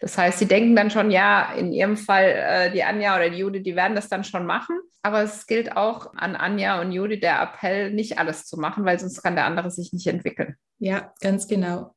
Das 0.00 0.18
heißt, 0.18 0.38
sie 0.38 0.46
denken 0.46 0.74
dann 0.74 0.90
schon, 0.90 1.10
ja, 1.10 1.52
in 1.54 1.72
ihrem 1.72 1.96
Fall 1.96 2.24
äh, 2.24 2.72
die 2.72 2.82
Anja 2.82 3.14
oder 3.14 3.30
die 3.30 3.38
Jude, 3.38 3.60
die 3.60 3.76
werden 3.76 3.94
das 3.94 4.08
dann 4.08 4.24
schon 4.24 4.46
machen. 4.46 4.76
Aber 5.02 5.22
es 5.22 5.46
gilt 5.46 5.76
auch 5.76 6.14
an 6.14 6.36
Anja 6.36 6.80
und 6.80 6.92
Jude 6.92 7.18
der 7.18 7.40
Appell, 7.40 7.92
nicht 7.92 8.18
alles 8.18 8.46
zu 8.46 8.58
machen, 8.58 8.84
weil 8.84 8.98
sonst 8.98 9.22
kann 9.22 9.36
der 9.36 9.46
andere 9.46 9.70
sich 9.70 9.92
nicht 9.92 10.06
entwickeln. 10.06 10.56
Ja, 10.78 11.12
ganz 11.20 11.46
genau. 11.46 11.94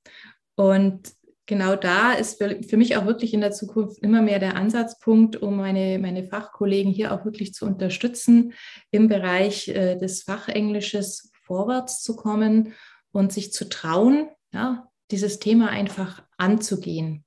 Und 0.56 1.12
genau 1.46 1.76
da 1.76 2.14
ist 2.14 2.38
für, 2.38 2.62
für 2.64 2.78
mich 2.78 2.98
auch 2.98 3.06
wirklich 3.06 3.34
in 3.34 3.42
der 3.42 3.52
Zukunft 3.52 4.00
immer 4.00 4.22
mehr 4.22 4.40
der 4.40 4.56
Ansatzpunkt, 4.56 5.36
um 5.38 5.58
meine, 5.58 6.00
meine 6.00 6.24
Fachkollegen 6.24 6.92
hier 6.92 7.12
auch 7.14 7.26
wirklich 7.26 7.54
zu 7.54 7.66
unterstützen, 7.66 8.54
im 8.92 9.08
Bereich 9.08 9.68
äh, 9.70 9.96
des 9.96 10.24
Fachenglisches 10.24 11.32
vorwärts 11.46 12.02
zu 12.02 12.16
kommen 12.16 12.74
und 13.12 13.32
sich 13.32 13.54
zu 13.54 13.70
trauen, 13.70 14.30
ja, 14.52 14.88
dieses 15.12 15.40
Thema 15.40 15.70
einfach 15.70 16.24
anzugehen. 16.38 17.24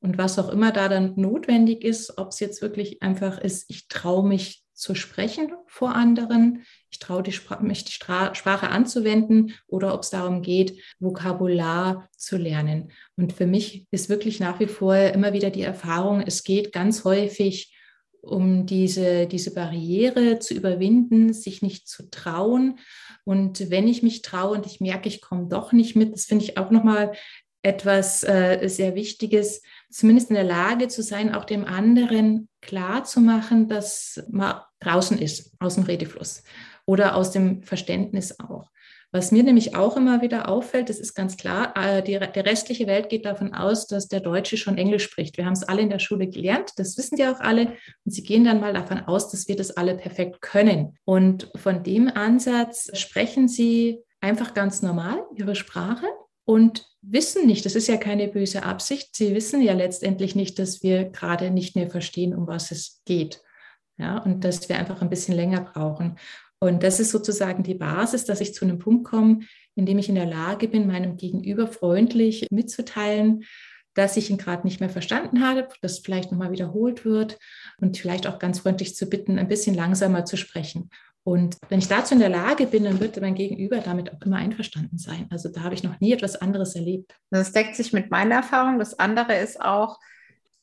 Und 0.00 0.18
was 0.18 0.38
auch 0.38 0.48
immer 0.48 0.72
da 0.72 0.88
dann 0.88 1.14
notwendig 1.16 1.84
ist, 1.84 2.16
ob 2.18 2.28
es 2.28 2.40
jetzt 2.40 2.62
wirklich 2.62 3.02
einfach 3.02 3.38
ist, 3.38 3.66
ich 3.68 3.88
traue 3.88 4.26
mich 4.26 4.64
zu 4.72 4.94
sprechen 4.94 5.52
vor 5.66 5.94
anderen, 5.94 6.64
ich 6.90 6.98
traue 6.98 7.22
mich 7.60 7.84
die 7.84 7.92
Stra 7.92 8.34
Sprache 8.34 8.70
anzuwenden 8.70 9.52
oder 9.66 9.92
ob 9.92 10.02
es 10.02 10.10
darum 10.10 10.40
geht, 10.40 10.80
Vokabular 10.98 12.08
zu 12.16 12.38
lernen. 12.38 12.90
Und 13.16 13.34
für 13.34 13.46
mich 13.46 13.86
ist 13.90 14.08
wirklich 14.08 14.40
nach 14.40 14.58
wie 14.58 14.66
vor 14.66 14.96
immer 14.96 15.34
wieder 15.34 15.50
die 15.50 15.62
Erfahrung, 15.62 16.22
es 16.22 16.44
geht 16.44 16.72
ganz 16.72 17.04
häufig 17.04 17.76
um 18.22 18.66
diese, 18.66 19.26
diese 19.26 19.52
Barriere 19.52 20.38
zu 20.38 20.54
überwinden, 20.54 21.32
sich 21.32 21.62
nicht 21.62 21.88
zu 21.88 22.10
trauen. 22.10 22.78
Und 23.24 23.70
wenn 23.70 23.88
ich 23.88 24.02
mich 24.02 24.22
traue 24.22 24.56
und 24.56 24.66
ich 24.66 24.80
merke, 24.80 25.08
ich 25.08 25.20
komme 25.20 25.48
doch 25.48 25.72
nicht 25.72 25.96
mit, 25.96 26.12
das 26.12 26.24
finde 26.24 26.44
ich 26.44 26.58
auch 26.58 26.70
nochmal 26.70 27.12
etwas 27.62 28.22
äh, 28.22 28.66
sehr 28.68 28.94
Wichtiges, 28.94 29.62
zumindest 29.90 30.30
in 30.30 30.36
der 30.36 30.44
Lage 30.44 30.88
zu 30.88 31.02
sein, 31.02 31.34
auch 31.34 31.44
dem 31.44 31.64
anderen 31.64 32.48
klar 32.60 33.04
zu 33.04 33.20
machen, 33.20 33.68
dass 33.68 34.22
man 34.30 34.60
draußen 34.80 35.18
ist 35.18 35.52
aus 35.58 35.74
dem 35.74 35.84
Redefluss 35.84 36.42
oder 36.86 37.16
aus 37.16 37.30
dem 37.30 37.62
Verständnis 37.62 38.40
auch. 38.40 38.70
Was 39.12 39.32
mir 39.32 39.42
nämlich 39.42 39.74
auch 39.74 39.96
immer 39.96 40.22
wieder 40.22 40.48
auffällt, 40.48 40.88
das 40.88 41.00
ist 41.00 41.14
ganz 41.14 41.36
klar, 41.36 41.74
äh, 41.76 42.00
die, 42.00 42.18
der 42.18 42.46
restliche 42.46 42.86
Welt 42.86 43.08
geht 43.08 43.26
davon 43.26 43.54
aus, 43.54 43.88
dass 43.88 44.06
der 44.06 44.20
Deutsche 44.20 44.56
schon 44.56 44.78
Englisch 44.78 45.02
spricht. 45.02 45.36
Wir 45.36 45.46
haben 45.46 45.54
es 45.54 45.64
alle 45.64 45.82
in 45.82 45.90
der 45.90 45.98
Schule 45.98 46.28
gelernt, 46.28 46.70
das 46.76 46.96
wissen 46.96 47.16
die 47.16 47.26
auch 47.26 47.40
alle. 47.40 47.72
Und 48.04 48.12
sie 48.12 48.22
gehen 48.22 48.44
dann 48.44 48.60
mal 48.60 48.72
davon 48.72 49.00
aus, 49.00 49.28
dass 49.28 49.48
wir 49.48 49.56
das 49.56 49.76
alle 49.76 49.96
perfekt 49.96 50.40
können. 50.40 50.96
Und 51.04 51.50
von 51.56 51.82
dem 51.82 52.08
Ansatz 52.08 52.88
sprechen 52.96 53.48
sie 53.48 53.98
einfach 54.20 54.54
ganz 54.54 54.80
normal 54.80 55.24
ihre 55.34 55.56
Sprache 55.56 56.06
und 56.50 56.84
wissen 57.00 57.46
nicht, 57.46 57.64
das 57.64 57.76
ist 57.76 57.86
ja 57.86 57.96
keine 57.96 58.26
böse 58.26 58.64
Absicht, 58.64 59.14
sie 59.14 59.36
wissen 59.36 59.62
ja 59.62 59.72
letztendlich 59.72 60.34
nicht, 60.34 60.58
dass 60.58 60.82
wir 60.82 61.04
gerade 61.04 61.52
nicht 61.52 61.76
mehr 61.76 61.88
verstehen, 61.88 62.34
um 62.34 62.48
was 62.48 62.72
es 62.72 63.02
geht. 63.06 63.40
Ja, 63.98 64.18
und 64.18 64.42
dass 64.42 64.68
wir 64.68 64.76
einfach 64.76 65.00
ein 65.00 65.10
bisschen 65.10 65.36
länger 65.36 65.60
brauchen. 65.60 66.16
Und 66.58 66.82
das 66.82 66.98
ist 66.98 67.12
sozusagen 67.12 67.62
die 67.62 67.74
Basis, 67.74 68.24
dass 68.24 68.40
ich 68.40 68.52
zu 68.52 68.64
einem 68.64 68.80
Punkt 68.80 69.04
komme, 69.04 69.40
in 69.76 69.86
dem 69.86 69.98
ich 69.98 70.08
in 70.08 70.16
der 70.16 70.26
Lage 70.26 70.66
bin, 70.66 70.88
meinem 70.88 71.16
Gegenüber 71.16 71.68
freundlich 71.68 72.48
mitzuteilen, 72.50 73.44
dass 73.94 74.16
ich 74.16 74.28
ihn 74.28 74.38
gerade 74.38 74.66
nicht 74.66 74.80
mehr 74.80 74.90
verstanden 74.90 75.46
habe, 75.46 75.68
dass 75.82 76.00
vielleicht 76.00 76.32
nochmal 76.32 76.50
wiederholt 76.50 77.04
wird 77.04 77.38
und 77.78 77.96
vielleicht 77.96 78.26
auch 78.26 78.40
ganz 78.40 78.58
freundlich 78.60 78.96
zu 78.96 79.06
bitten, 79.08 79.38
ein 79.38 79.48
bisschen 79.48 79.76
langsamer 79.76 80.24
zu 80.24 80.36
sprechen. 80.36 80.90
Und 81.30 81.58
wenn 81.68 81.78
ich 81.78 81.86
dazu 81.86 82.14
in 82.14 82.18
der 82.18 82.28
Lage 82.28 82.66
bin, 82.66 82.82
dann 82.82 82.98
wird 82.98 83.20
mein 83.20 83.36
Gegenüber 83.36 83.78
damit 83.78 84.12
auch 84.12 84.20
immer 84.22 84.38
einverstanden 84.38 84.98
sein. 84.98 85.28
Also 85.30 85.48
da 85.48 85.60
habe 85.60 85.76
ich 85.76 85.84
noch 85.84 86.00
nie 86.00 86.12
etwas 86.12 86.34
anderes 86.34 86.74
erlebt. 86.74 87.14
Das 87.30 87.52
deckt 87.52 87.76
sich 87.76 87.92
mit 87.92 88.10
meiner 88.10 88.34
Erfahrung. 88.34 88.80
Das 88.80 88.98
andere 88.98 89.36
ist 89.36 89.60
auch, 89.60 90.00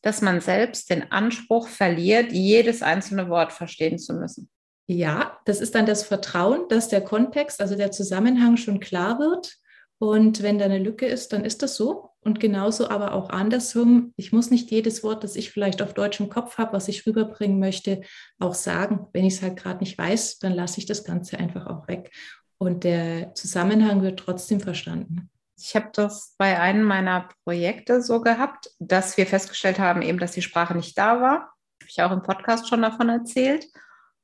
dass 0.02 0.22
man 0.22 0.42
selbst 0.42 0.90
den 0.90 1.10
Anspruch 1.10 1.70
verliert, 1.70 2.34
jedes 2.34 2.82
einzelne 2.82 3.30
Wort 3.30 3.54
verstehen 3.54 3.98
zu 3.98 4.14
müssen. 4.14 4.50
Ja, 4.88 5.40
das 5.46 5.62
ist 5.62 5.74
dann 5.74 5.86
das 5.86 6.04
Vertrauen, 6.04 6.68
dass 6.68 6.90
der 6.90 7.02
Kontext, 7.02 7.62
also 7.62 7.78
der 7.78 7.92
Zusammenhang 7.92 8.58
schon 8.58 8.82
klar 8.82 9.20
wird. 9.20 9.56
Und 10.00 10.44
wenn 10.44 10.60
da 10.60 10.66
eine 10.66 10.80
Lücke 10.80 11.06
ist, 11.06 11.32
dann 11.32 11.46
ist 11.46 11.64
das 11.64 11.78
so. 11.78 12.10
Und 12.22 12.40
genauso 12.40 12.90
aber 12.90 13.14
auch 13.14 13.30
andersrum. 13.30 14.14
Ich 14.18 14.34
muss 14.34 14.52
nicht 14.52 14.70
jedes 14.70 15.04
Wort, 15.04 15.24
das 15.24 15.36
ich 15.36 15.52
vielleicht 15.52 15.82
auf 15.82 15.94
Deutsch 15.94 16.20
im 16.20 16.30
Kopf 16.30 16.58
habe, 16.58 16.74
was 16.74 16.88
ich 16.88 17.06
rüberbringen 17.06 17.60
möchte, 17.60 18.02
auch 18.40 18.54
sagen. 18.54 19.08
Wenn 19.14 19.26
ich 19.26 19.36
es 19.36 19.42
halt 19.42 19.58
gerade 19.58 19.80
nicht 19.80 19.98
weiß, 19.98 20.40
dann 20.40 20.54
lasse 20.54 20.80
ich 20.80 20.86
das 20.86 21.04
Ganze 21.04 21.38
einfach 21.38 21.68
auch 21.68 21.88
weg. 21.88 22.12
Und 22.58 22.84
der 22.84 23.34
Zusammenhang 23.36 24.02
wird 24.02 24.20
trotzdem 24.20 24.60
verstanden. 24.60 25.30
Ich 25.60 25.76
habe 25.76 25.90
das 25.94 26.36
bei 26.38 26.60
einem 26.60 26.84
meiner 26.84 27.30
Projekte 27.44 28.02
so 28.02 28.22
gehabt, 28.22 28.72
dass 28.80 29.18
wir 29.18 29.26
festgestellt 29.26 29.80
haben, 29.80 30.02
eben, 30.02 30.20
dass 30.20 30.34
die 30.34 30.42
Sprache 30.42 30.76
nicht 30.76 30.98
da 30.98 31.22
war. 31.22 31.54
Habe 31.82 31.90
ich 31.90 32.02
auch 32.02 32.12
im 32.12 32.24
Podcast 32.24 32.68
schon 32.68 32.82
davon 32.82 33.10
erzählt. 33.10 33.66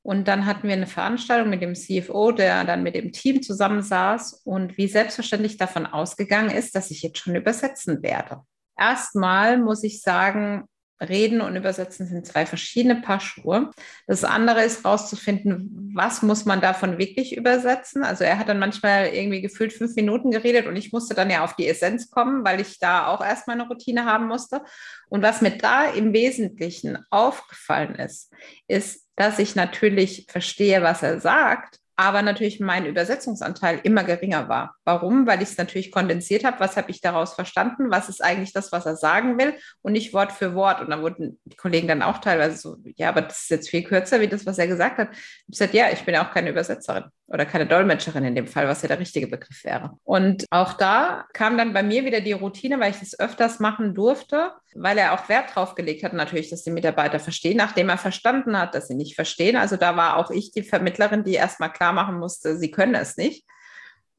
Und 0.03 0.27
dann 0.27 0.45
hatten 0.45 0.67
wir 0.67 0.73
eine 0.73 0.87
Veranstaltung 0.87 1.49
mit 1.49 1.61
dem 1.61 1.75
CFO, 1.75 2.33
der 2.33 2.65
dann 2.65 2.83
mit 2.83 2.93
dem 2.93 3.13
Team 3.13 3.41
zusammensaß 3.41 4.41
und 4.43 4.77
wie 4.77 4.87
selbstverständlich 4.87 5.57
davon 5.57 5.85
ausgegangen 5.85 6.51
ist, 6.51 6.75
dass 6.75 6.91
ich 6.91 7.01
jetzt 7.01 7.19
schon 7.19 7.35
übersetzen 7.35 8.03
werde. 8.03 8.41
Erstmal 8.77 9.57
muss 9.57 9.81
ich 9.83 10.01
sagen, 10.01 10.65
Reden 10.99 11.41
und 11.41 11.55
Übersetzen 11.55 12.05
sind 12.05 12.25
zwei 12.25 12.45
verschiedene 12.45 13.01
Paar 13.01 13.19
Schuhe. 13.19 13.71
Das 14.07 14.23
andere 14.23 14.63
ist 14.63 14.83
herauszufinden, 14.83 15.82
was 15.93 16.21
muss 16.21 16.45
man 16.45 16.59
davon 16.61 16.97
wirklich 16.97 17.37
übersetzen. 17.37 18.03
Also 18.03 18.23
er 18.23 18.39
hat 18.39 18.49
dann 18.49 18.59
manchmal 18.59 19.07
irgendwie 19.07 19.41
gefühlt 19.41 19.73
fünf 19.73 19.95
Minuten 19.95 20.31
geredet 20.31 20.65
und 20.65 20.75
ich 20.75 20.91
musste 20.91 21.13
dann 21.13 21.29
ja 21.29 21.43
auf 21.43 21.55
die 21.55 21.67
Essenz 21.67 22.09
kommen, 22.09 22.43
weil 22.43 22.59
ich 22.59 22.79
da 22.79 23.07
auch 23.07 23.23
erstmal 23.23 23.59
eine 23.59 23.67
Routine 23.67 24.05
haben 24.05 24.27
musste. 24.27 24.61
Und 25.09 25.21
was 25.21 25.41
mir 25.41 25.57
da 25.57 25.85
im 25.85 26.13
Wesentlichen 26.13 26.97
aufgefallen 27.09 27.95
ist, 27.95 28.33
ist, 28.67 29.07
dass 29.15 29.39
ich 29.39 29.55
natürlich 29.55 30.25
verstehe, 30.29 30.81
was 30.81 31.03
er 31.03 31.21
sagt, 31.21 31.79
aber 31.95 32.21
natürlich 32.21 32.59
mein 32.59 32.85
Übersetzungsanteil 32.85 33.79
immer 33.83 34.03
geringer 34.03 34.49
war. 34.49 34.75
Warum? 34.83 35.27
Weil 35.27 35.41
ich 35.41 35.49
es 35.49 35.57
natürlich 35.57 35.91
kondensiert 35.91 36.43
habe. 36.43 36.59
Was 36.59 36.75
habe 36.77 36.89
ich 36.89 37.01
daraus 37.01 37.33
verstanden? 37.33 37.91
Was 37.91 38.09
ist 38.09 38.23
eigentlich 38.23 38.53
das, 38.53 38.71
was 38.71 38.85
er 38.85 38.95
sagen 38.95 39.37
will? 39.37 39.53
Und 39.81 39.93
nicht 39.93 40.13
Wort 40.13 40.31
für 40.31 40.55
Wort. 40.55 40.81
Und 40.81 40.89
dann 40.89 41.01
wurden 41.01 41.39
die 41.45 41.55
Kollegen 41.55 41.87
dann 41.87 42.01
auch 42.01 42.19
teilweise 42.19 42.57
so, 42.57 42.77
ja, 42.95 43.09
aber 43.09 43.21
das 43.21 43.43
ist 43.43 43.49
jetzt 43.49 43.69
viel 43.69 43.83
kürzer 43.83 44.21
wie 44.21 44.27
das, 44.27 44.45
was 44.45 44.57
er 44.57 44.67
gesagt 44.67 44.97
hat. 44.97 45.09
Ich 45.11 45.17
habe 45.17 45.51
gesagt, 45.51 45.73
ja, 45.73 45.89
ich 45.91 46.03
bin 46.03 46.15
ja 46.15 46.27
auch 46.27 46.33
keine 46.33 46.49
Übersetzerin 46.49 47.05
oder 47.33 47.47
keine 47.47 47.65
Dolmetscherin 47.65 48.23
in 48.23 48.35
dem 48.35 48.45
Fall, 48.45 48.67
was 48.67 48.83
ja 48.83 48.87
der 48.87 48.99
richtige 48.99 49.25
Begriff 49.25 49.63
wäre. 49.63 49.97
Und 50.03 50.45
auch 50.51 50.73
da 50.73 51.25
kam 51.33 51.57
dann 51.57 51.73
bei 51.73 51.81
mir 51.81 52.05
wieder 52.05 52.21
die 52.21 52.31
Routine, 52.33 52.79
weil 52.79 52.91
ich 52.91 52.99
das 52.99 53.19
öfters 53.19 53.59
machen 53.59 53.95
durfte, 53.95 54.51
weil 54.75 54.99
er 54.99 55.13
auch 55.13 55.27
Wert 55.29 55.55
drauf 55.55 55.73
gelegt 55.73 56.03
hat, 56.03 56.13
natürlich, 56.13 56.51
dass 56.51 56.63
die 56.63 56.69
Mitarbeiter 56.69 57.19
verstehen, 57.19 57.57
nachdem 57.57 57.89
er 57.89 57.97
verstanden 57.97 58.57
hat, 58.57 58.75
dass 58.75 58.87
sie 58.87 58.93
nicht 58.93 59.15
verstehen. 59.15 59.55
Also 59.55 59.77
da 59.77 59.97
war 59.97 60.17
auch 60.17 60.29
ich 60.29 60.51
die 60.51 60.61
Vermittlerin, 60.61 61.23
die 61.23 61.33
erstmal 61.33 61.73
klar 61.73 61.91
machen 61.91 62.19
musste, 62.19 62.55
sie 62.55 62.69
können 62.69 62.93
es 62.93 63.17
nicht. 63.17 63.47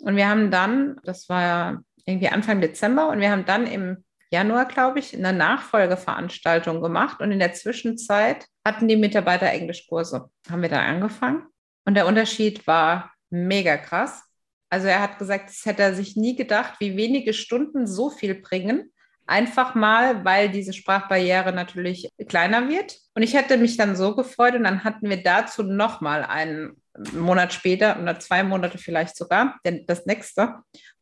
Und 0.01 0.17
wir 0.17 0.29
haben 0.29 0.51
dann, 0.51 0.97
das 1.05 1.29
war 1.29 1.83
irgendwie 2.05 2.29
Anfang 2.29 2.61
Dezember, 2.61 3.09
und 3.09 3.21
wir 3.21 3.31
haben 3.31 3.47
dann 3.47 3.69
im 3.69 4.05
Januar, 4.31 4.67
glaube 4.67 4.99
ich, 4.99 5.17
eine 5.17 5.33
Nachfolgeveranstaltung 5.33 6.83
gemacht. 6.83 7.21
Und 7.21 7.31
in 7.31 7.39
der 7.39 7.53
Zwischenzeit 7.53 8.47
hatten 8.67 8.89
die 8.89 8.97
Mitarbeiter 8.97 9.47
Englischkurse. 9.47 10.29
Haben 10.51 10.63
wir 10.63 10.69
da 10.69 10.81
angefangen. 10.81 11.47
Und 11.85 11.95
der 11.95 12.07
Unterschied 12.07 12.67
war 12.67 13.13
mega 13.31 13.77
krass. 13.77 14.23
Also 14.71 14.89
er 14.89 15.01
hat 15.01 15.19
gesagt, 15.19 15.51
das 15.51 15.65
hätte 15.65 15.83
er 15.83 15.95
sich 15.95 16.17
nie 16.17 16.37
gedacht, 16.37 16.75
wie 16.81 16.97
wenige 16.97 17.33
Stunden 17.33 17.87
so 17.87 18.11
viel 18.11 18.35
bringen. 18.35 18.91
Einfach 19.27 19.75
mal, 19.75 20.25
weil 20.25 20.51
diese 20.51 20.73
Sprachbarriere 20.73 21.53
natürlich 21.53 22.11
kleiner 22.29 22.69
wird. 22.69 22.99
Und 23.15 23.23
ich 23.23 23.35
hätte 23.35 23.57
mich 23.57 23.77
dann 23.77 23.97
so 23.97 24.15
gefreut 24.15 24.55
und 24.55 24.65
dann 24.65 24.85
hatten 24.85 25.09
wir 25.09 25.23
dazu 25.23 25.63
nochmal 25.63 26.25
einen 26.25 26.77
Monat 27.13 27.53
später 27.53 28.01
oder 28.01 28.19
zwei 28.21 28.43
Monate 28.43 28.79
vielleicht 28.79 29.17
sogar, 29.17 29.59
denn 29.65 29.85
das 29.87 30.07
nächste. 30.07 30.57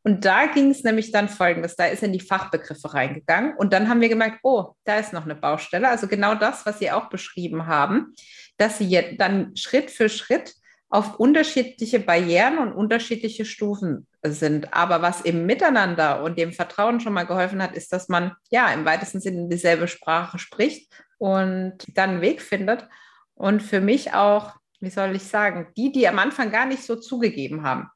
Und 0.05 0.25
da 0.25 0.47
ging 0.47 0.71
es 0.71 0.83
nämlich 0.85 1.13
dann 1.13 1.29
folgendes, 1.29 1.77
da 1.77 1.87
ist 1.87 2.03
in 2.03 2.13
die 2.13 2.21
Fachbegriffe 2.21 2.93
reingegangen 2.93 3.57
und 3.57 3.73
dann 3.73 3.89
haben 3.89 4.01
wir 4.01 4.09
gemerkt, 4.09 4.41
oh, 4.43 4.75
da 4.85 4.97
ist 4.97 5.13
noch 5.13 5.25
eine 5.25 5.35
Baustelle. 5.35 5.89
Also 5.89 6.09
genau 6.09 6.35
das, 6.35 6.67
was 6.67 6.79
Sie 6.79 6.91
auch 6.91 7.09
beschrieben 7.09 7.67
haben, 7.67 8.15
dass 8.57 8.79
Sie 8.79 9.17
dann 9.17 9.55
Schritt 9.57 9.91
für 9.91 10.09
Schritt 10.09 10.55
auf 10.93 11.19
unterschiedliche 11.19 12.01
Barrieren 12.01 12.59
und 12.59 12.75
unterschiedliche 12.75 13.47
Stufen 13.47 14.07
sind. 14.23 14.75
Aber 14.75 15.01
was 15.01 15.23
im 15.23 15.47
Miteinander 15.47 16.23
und 16.23 16.39
dem 16.39 16.53
Vertrauen 16.53 17.01
schon 17.01 17.15
mal 17.15 17.25
geholfen 17.25 17.63
hat, 17.63 17.75
ist, 17.75 17.95
dass 17.95 18.11
man 18.11 18.33
ja 18.51 18.71
im 18.75 18.85
weitesten 18.85 19.19
Sinne 19.19 19.49
dieselbe 19.49 19.89
Sprache 19.89 20.39
spricht 20.39 20.93
und 21.17 21.79
dann 21.95 22.11
einen 22.11 22.21
Weg 22.21 22.43
findet. 22.43 22.87
Und 23.35 23.63
für 23.63 23.81
mich 23.81 24.13
auch, 24.13 24.53
wie 24.81 24.91
soll 24.91 25.17
ich 25.17 25.23
sagen, 25.23 25.69
die, 25.79 25.93
die 25.93 26.07
am 26.07 26.19
Anfang 26.19 26.53
gar 26.53 26.67
nicht 26.67 26.83
so 26.83 26.97
zugegeben 26.97 27.63
haben, 27.63 27.89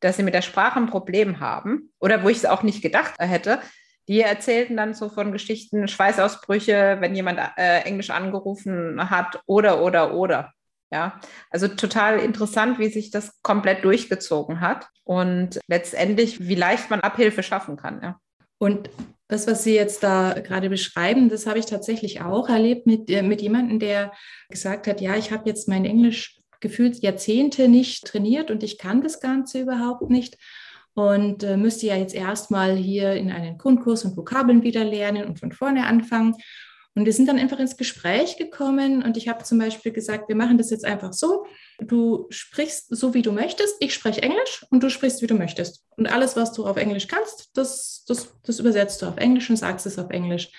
dass 0.00 0.16
sie 0.16 0.22
mit 0.22 0.32
der 0.32 0.40
Sprache 0.40 0.80
ein 0.80 0.86
Problem 0.86 1.40
haben 1.40 1.92
oder 2.00 2.24
wo 2.24 2.30
ich 2.30 2.38
es 2.38 2.46
auch 2.46 2.62
nicht 2.62 2.80
gedacht 2.80 3.12
hätte, 3.18 3.60
die 4.08 4.22
erzählten 4.22 4.78
dann 4.78 4.94
so 4.94 5.10
von 5.10 5.32
Geschichten, 5.32 5.86
Schweißausbrüche, 5.86 6.96
wenn 7.00 7.14
jemand 7.14 7.40
äh, 7.58 7.80
Englisch 7.80 8.08
angerufen 8.08 9.10
hat 9.10 9.38
oder, 9.44 9.82
oder, 9.82 10.14
oder. 10.14 10.54
Ja, 10.90 11.20
also 11.50 11.68
total 11.68 12.18
interessant, 12.18 12.78
wie 12.78 12.88
sich 12.88 13.10
das 13.10 13.42
komplett 13.42 13.84
durchgezogen 13.84 14.60
hat 14.60 14.88
und 15.04 15.60
letztendlich, 15.66 16.48
wie 16.48 16.54
leicht 16.54 16.88
man 16.88 17.00
Abhilfe 17.00 17.42
schaffen 17.42 17.76
kann. 17.76 18.00
Ja. 18.02 18.20
Und 18.58 18.88
das, 19.28 19.46
was 19.46 19.62
Sie 19.64 19.74
jetzt 19.74 20.02
da 20.02 20.32
gerade 20.32 20.70
beschreiben, 20.70 21.28
das 21.28 21.46
habe 21.46 21.58
ich 21.58 21.66
tatsächlich 21.66 22.22
auch 22.22 22.48
erlebt 22.48 22.86
mit, 22.86 23.10
äh, 23.10 23.22
mit 23.22 23.42
jemandem, 23.42 23.78
der 23.78 24.12
gesagt 24.48 24.86
hat, 24.86 25.02
ja, 25.02 25.16
ich 25.16 25.30
habe 25.30 25.48
jetzt 25.48 25.68
mein 25.68 25.84
Englisch 25.84 26.40
gefühlt 26.60 27.02
Jahrzehnte 27.02 27.68
nicht 27.68 28.06
trainiert 28.06 28.50
und 28.50 28.62
ich 28.62 28.78
kann 28.78 29.02
das 29.02 29.20
Ganze 29.20 29.60
überhaupt 29.60 30.10
nicht 30.10 30.38
und 30.94 31.44
äh, 31.44 31.56
müsste 31.56 31.86
ja 31.86 31.96
jetzt 31.96 32.14
erstmal 32.14 32.74
hier 32.74 33.12
in 33.12 33.30
einen 33.30 33.58
Grundkurs 33.58 34.04
und 34.04 34.16
Vokabeln 34.16 34.64
wieder 34.64 34.82
lernen 34.82 35.26
und 35.26 35.38
von 35.38 35.52
vorne 35.52 35.86
anfangen. 35.86 36.34
Und 36.98 37.04
wir 37.04 37.12
sind 37.12 37.28
dann 37.28 37.38
einfach 37.38 37.60
ins 37.60 37.76
Gespräch 37.76 38.38
gekommen 38.38 39.04
und 39.04 39.16
ich 39.16 39.28
habe 39.28 39.44
zum 39.44 39.60
Beispiel 39.60 39.92
gesagt, 39.92 40.28
wir 40.28 40.34
machen 40.34 40.58
das 40.58 40.70
jetzt 40.70 40.84
einfach 40.84 41.12
so. 41.12 41.46
Du 41.78 42.26
sprichst 42.28 42.88
so, 42.88 43.14
wie 43.14 43.22
du 43.22 43.30
möchtest. 43.30 43.76
Ich 43.78 43.94
spreche 43.94 44.20
Englisch 44.20 44.66
und 44.70 44.82
du 44.82 44.90
sprichst, 44.90 45.22
wie 45.22 45.28
du 45.28 45.36
möchtest. 45.36 45.84
Und 45.96 46.08
alles, 46.08 46.34
was 46.34 46.52
du 46.52 46.66
auf 46.66 46.76
Englisch 46.76 47.06
kannst, 47.06 47.56
das, 47.56 48.04
das, 48.08 48.34
das 48.42 48.58
übersetzt 48.58 49.00
du 49.00 49.06
auf 49.06 49.16
Englisch 49.16 49.48
und 49.48 49.54
sagst 49.54 49.86
es 49.86 49.96
auf 49.96 50.10
Englisch. 50.10 50.50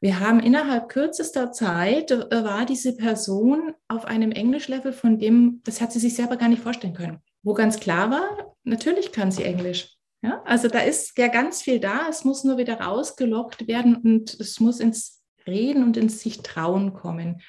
Wir 0.00 0.18
haben 0.18 0.40
innerhalb 0.40 0.88
kürzester 0.88 1.52
Zeit, 1.52 2.10
äh, 2.10 2.42
war 2.44 2.66
diese 2.66 2.96
Person 2.96 3.72
auf 3.86 4.06
einem 4.06 4.32
Englisch-Level, 4.32 4.92
von 4.92 5.20
dem, 5.20 5.60
das 5.62 5.80
hat 5.80 5.92
sie 5.92 6.00
sich 6.00 6.16
selber 6.16 6.36
gar 6.36 6.48
nicht 6.48 6.62
vorstellen 6.62 6.94
können. 6.94 7.20
Wo 7.44 7.54
ganz 7.54 7.78
klar 7.78 8.10
war, 8.10 8.56
natürlich 8.64 9.12
kann 9.12 9.30
sie 9.30 9.44
Englisch. 9.44 9.96
Ja, 10.22 10.42
also 10.44 10.66
da 10.66 10.80
ist 10.80 11.16
ja 11.16 11.28
ganz 11.28 11.62
viel 11.62 11.78
da. 11.78 12.08
Es 12.08 12.24
muss 12.24 12.42
nur 12.42 12.58
wieder 12.58 12.80
rausgelockt 12.80 13.68
werden 13.68 13.94
und 13.94 14.34
es 14.40 14.58
muss 14.58 14.80
ins 14.80 15.15
Reden 15.46 15.82
und 15.82 15.96
ins 15.96 16.20
sich 16.20 16.42
trauen 16.42 16.92
kommen. 16.92 17.42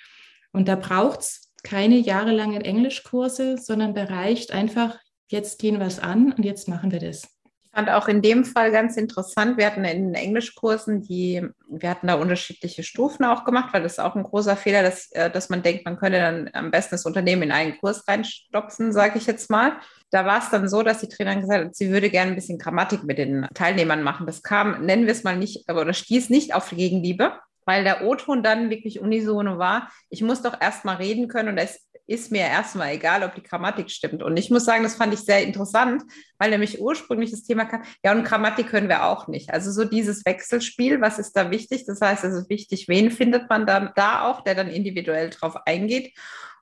Und 0.52 0.68
da 0.68 0.76
braucht 0.76 1.22
es 1.22 1.48
keine 1.64 1.98
jahrelangen 1.98 2.62
Englischkurse, 2.62 3.58
sondern 3.58 3.94
da 3.94 4.06
reicht 4.06 4.52
einfach, 4.52 4.98
jetzt 5.28 5.60
gehen 5.60 5.80
wir 5.80 5.88
es 5.88 6.00
an 6.00 6.32
und 6.32 6.44
jetzt 6.44 6.68
machen 6.68 6.92
wir 6.92 7.00
das. 7.00 7.24
Ich 7.64 7.72
fand 7.74 7.90
auch 7.92 8.08
in 8.08 8.24
dem 8.24 8.44
Fall 8.44 8.72
ganz 8.72 8.98
interessant, 8.98 9.58
wir 9.58 9.68
hatten 9.68 9.84
in 9.84 10.06
den 10.06 10.16
Englischkursen, 10.16 11.04
die, 11.04 11.48
wir 11.70 11.90
hatten 11.92 12.08
da 12.08 12.16
unterschiedliche 12.16 12.82
Stufen 12.82 13.24
auch 13.24 13.44
gemacht, 13.44 13.72
weil 13.72 13.84
das 13.84 13.94
ist 13.94 14.00
auch 14.00 14.16
ein 14.16 14.24
großer 14.24 14.56
Fehler, 14.56 14.82
dass, 14.82 15.12
äh, 15.12 15.30
dass 15.30 15.50
man 15.50 15.62
denkt, 15.62 15.86
man 15.86 15.98
könnte 15.98 16.18
dann 16.18 16.50
am 16.54 16.72
besten 16.72 16.96
das 16.96 17.06
Unternehmen 17.06 17.44
in 17.44 17.52
einen 17.52 17.78
Kurs 17.78 18.08
reinstopfen, 18.08 18.94
sage 18.94 19.20
ich 19.20 19.28
jetzt 19.28 19.52
mal. 19.52 19.74
Da 20.10 20.26
war 20.26 20.40
es 20.40 20.50
dann 20.50 20.70
so, 20.70 20.82
dass 20.82 21.02
die 21.02 21.10
Trainerin 21.10 21.42
gesagt 21.42 21.66
hat, 21.66 21.76
sie 21.76 21.92
würde 21.92 22.10
gerne 22.10 22.32
ein 22.32 22.36
bisschen 22.36 22.58
Grammatik 22.58 23.04
mit 23.04 23.20
den 23.20 23.46
Teilnehmern 23.54 24.02
machen. 24.02 24.26
Das 24.26 24.42
kam, 24.42 24.84
nennen 24.84 25.06
wir 25.06 25.12
es 25.12 25.24
mal 25.24 25.38
nicht, 25.38 25.70
oder 25.70 25.94
stieß 25.94 26.32
nicht 26.32 26.56
auf 26.56 26.72
Gegenliebe 26.72 27.34
weil 27.68 27.84
der 27.84 28.04
O-Ton 28.06 28.42
dann 28.42 28.70
wirklich 28.70 29.00
unisono 29.02 29.60
war. 29.60 29.92
Ich 30.10 30.22
muss 30.22 30.42
doch 30.42 30.60
erstmal 30.60 30.96
reden 30.96 31.28
können 31.28 31.50
und 31.50 31.58
es 31.58 31.86
ist 32.08 32.32
mir 32.32 32.40
erstmal 32.40 32.94
egal, 32.94 33.24
ob 33.24 33.36
die 33.36 33.44
Grammatik 33.44 33.92
stimmt. 33.92 34.24
Und 34.24 34.38
ich 34.38 34.50
muss 34.50 34.64
sagen, 34.64 34.84
das 34.84 34.96
fand 34.96 35.14
ich 35.14 35.20
sehr 35.20 35.44
interessant, 35.44 36.04
weil 36.40 36.50
nämlich 36.50 36.80
ursprünglich 36.82 37.32
das 37.32 37.44
Thema 37.44 37.66
kam, 37.66 37.84
ja, 38.04 38.14
und 38.14 38.24
Grammatik 38.24 38.70
können 38.70 38.88
wir 38.88 39.06
auch 39.06 39.28
nicht. 39.28 39.52
Also 39.52 39.72
so 39.72 39.84
dieses 39.84 40.26
Wechselspiel, 40.26 41.02
was 41.02 41.20
ist 41.20 41.34
da 41.34 41.52
wichtig? 41.52 41.86
Das 41.86 42.00
heißt, 42.00 42.24
es 42.24 42.34
ist 42.34 42.50
wichtig, 42.50 42.88
wen 42.88 43.12
findet 43.12 43.50
man 43.50 43.66
dann 43.66 43.92
da 43.96 44.24
auch, 44.24 44.42
der 44.42 44.56
dann 44.56 44.70
individuell 44.70 45.30
drauf 45.30 45.58
eingeht. 45.66 46.18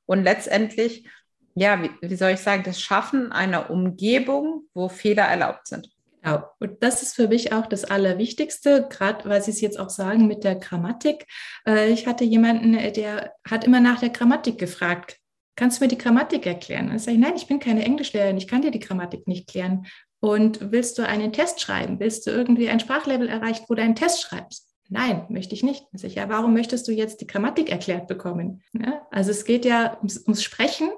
Und 0.08 0.24
letztendlich, 0.24 1.08
ja, 1.54 1.80
wie, 1.84 1.92
wie 2.02 2.16
soll 2.16 2.32
ich 2.32 2.40
sagen, 2.40 2.64
das 2.64 2.82
Schaffen 2.82 3.32
einer 3.32 3.70
Umgebung, 3.70 4.64
wo 4.74 4.90
Fehler 4.90 5.26
erlaubt 5.26 5.68
sind. 5.68 5.95
Genau. 6.26 6.44
Und 6.60 6.82
das 6.82 7.04
ist 7.04 7.16
für 7.16 7.28
mich 7.28 7.54
auch 7.54 7.68
das 7.68 7.86
Allerwichtigste, 7.86 8.88
gerade 8.90 9.30
weil 9.30 9.42
Sie 9.42 9.52
es 9.52 9.62
jetzt 9.62 9.80
auch 9.80 9.90
sagen 9.90 10.28
mit 10.28 10.44
der 10.44 10.56
Grammatik. 10.56 11.26
Äh, 11.68 11.92
ich 11.92 12.08
hatte 12.08 12.24
jemanden, 12.24 12.74
äh, 12.74 12.92
der 12.92 13.34
hat 13.48 13.64
immer 13.64 13.80
nach 13.80 14.00
der 14.00 14.10
Grammatik 14.10 14.58
gefragt. 14.58 15.18
Kannst 15.56 15.80
du 15.80 15.86
mir 15.86 15.88
die 15.88 15.98
Grammatik 15.98 16.46
erklären? 16.46 16.90
Und 16.90 16.98
ich 16.98 17.04
sage, 17.04 17.18
nein, 17.18 17.36
ich 17.36 17.48
bin 17.48 17.60
keine 17.60 17.86
Englischlehrerin, 17.86 18.38
ich 18.38 18.48
kann 18.48 18.62
dir 18.62 18.72
die 18.72 18.80
Grammatik 18.80 19.28
nicht 19.28 19.48
klären. 19.48 19.86
Und 20.20 20.72
willst 20.72 20.98
du 20.98 21.08
einen 21.08 21.32
Test 21.32 21.62
schreiben? 21.62 22.00
Willst 22.00 22.26
du 22.26 22.32
irgendwie 22.32 22.70
ein 22.70 22.80
Sprachlevel 22.80 23.30
erreichen, 23.30 23.66
wo 23.68 23.76
du 23.76 23.82
einen 23.82 23.96
Test 23.96 24.22
schreibst? 24.22 24.76
Nein, 24.90 25.26
möchte 25.30 25.56
ich 25.56 25.64
nicht. 25.64 25.86
Ich 25.94 26.02
sage, 26.02 26.14
ja, 26.14 26.30
warum 26.30 26.54
möchtest 26.54 26.88
du 26.88 26.92
jetzt 26.92 27.22
die 27.22 27.28
Grammatik 27.28 27.72
erklärt 27.72 28.08
bekommen? 28.08 28.64
Ja, 28.74 29.06
also 29.12 29.32
es 29.32 29.46
geht 29.46 29.66
ja 29.66 29.98
ums, 29.98 30.18
ums 30.26 30.44
Sprechen 30.44 30.90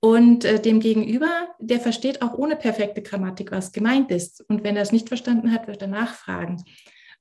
und 0.00 0.44
äh, 0.46 0.60
dem 0.60 0.80
Gegenüber, 0.80 1.48
der 1.58 1.78
versteht 1.78 2.22
auch 2.22 2.34
ohne 2.34 2.56
perfekte 2.56 3.02
Grammatik, 3.02 3.52
was 3.52 3.72
gemeint 3.72 4.10
ist. 4.10 4.42
Und 4.48 4.64
wenn 4.64 4.76
er 4.76 4.82
es 4.82 4.92
nicht 4.92 5.08
verstanden 5.08 5.52
hat, 5.52 5.68
wird 5.68 5.82
er 5.82 5.88
nachfragen. 5.88 6.64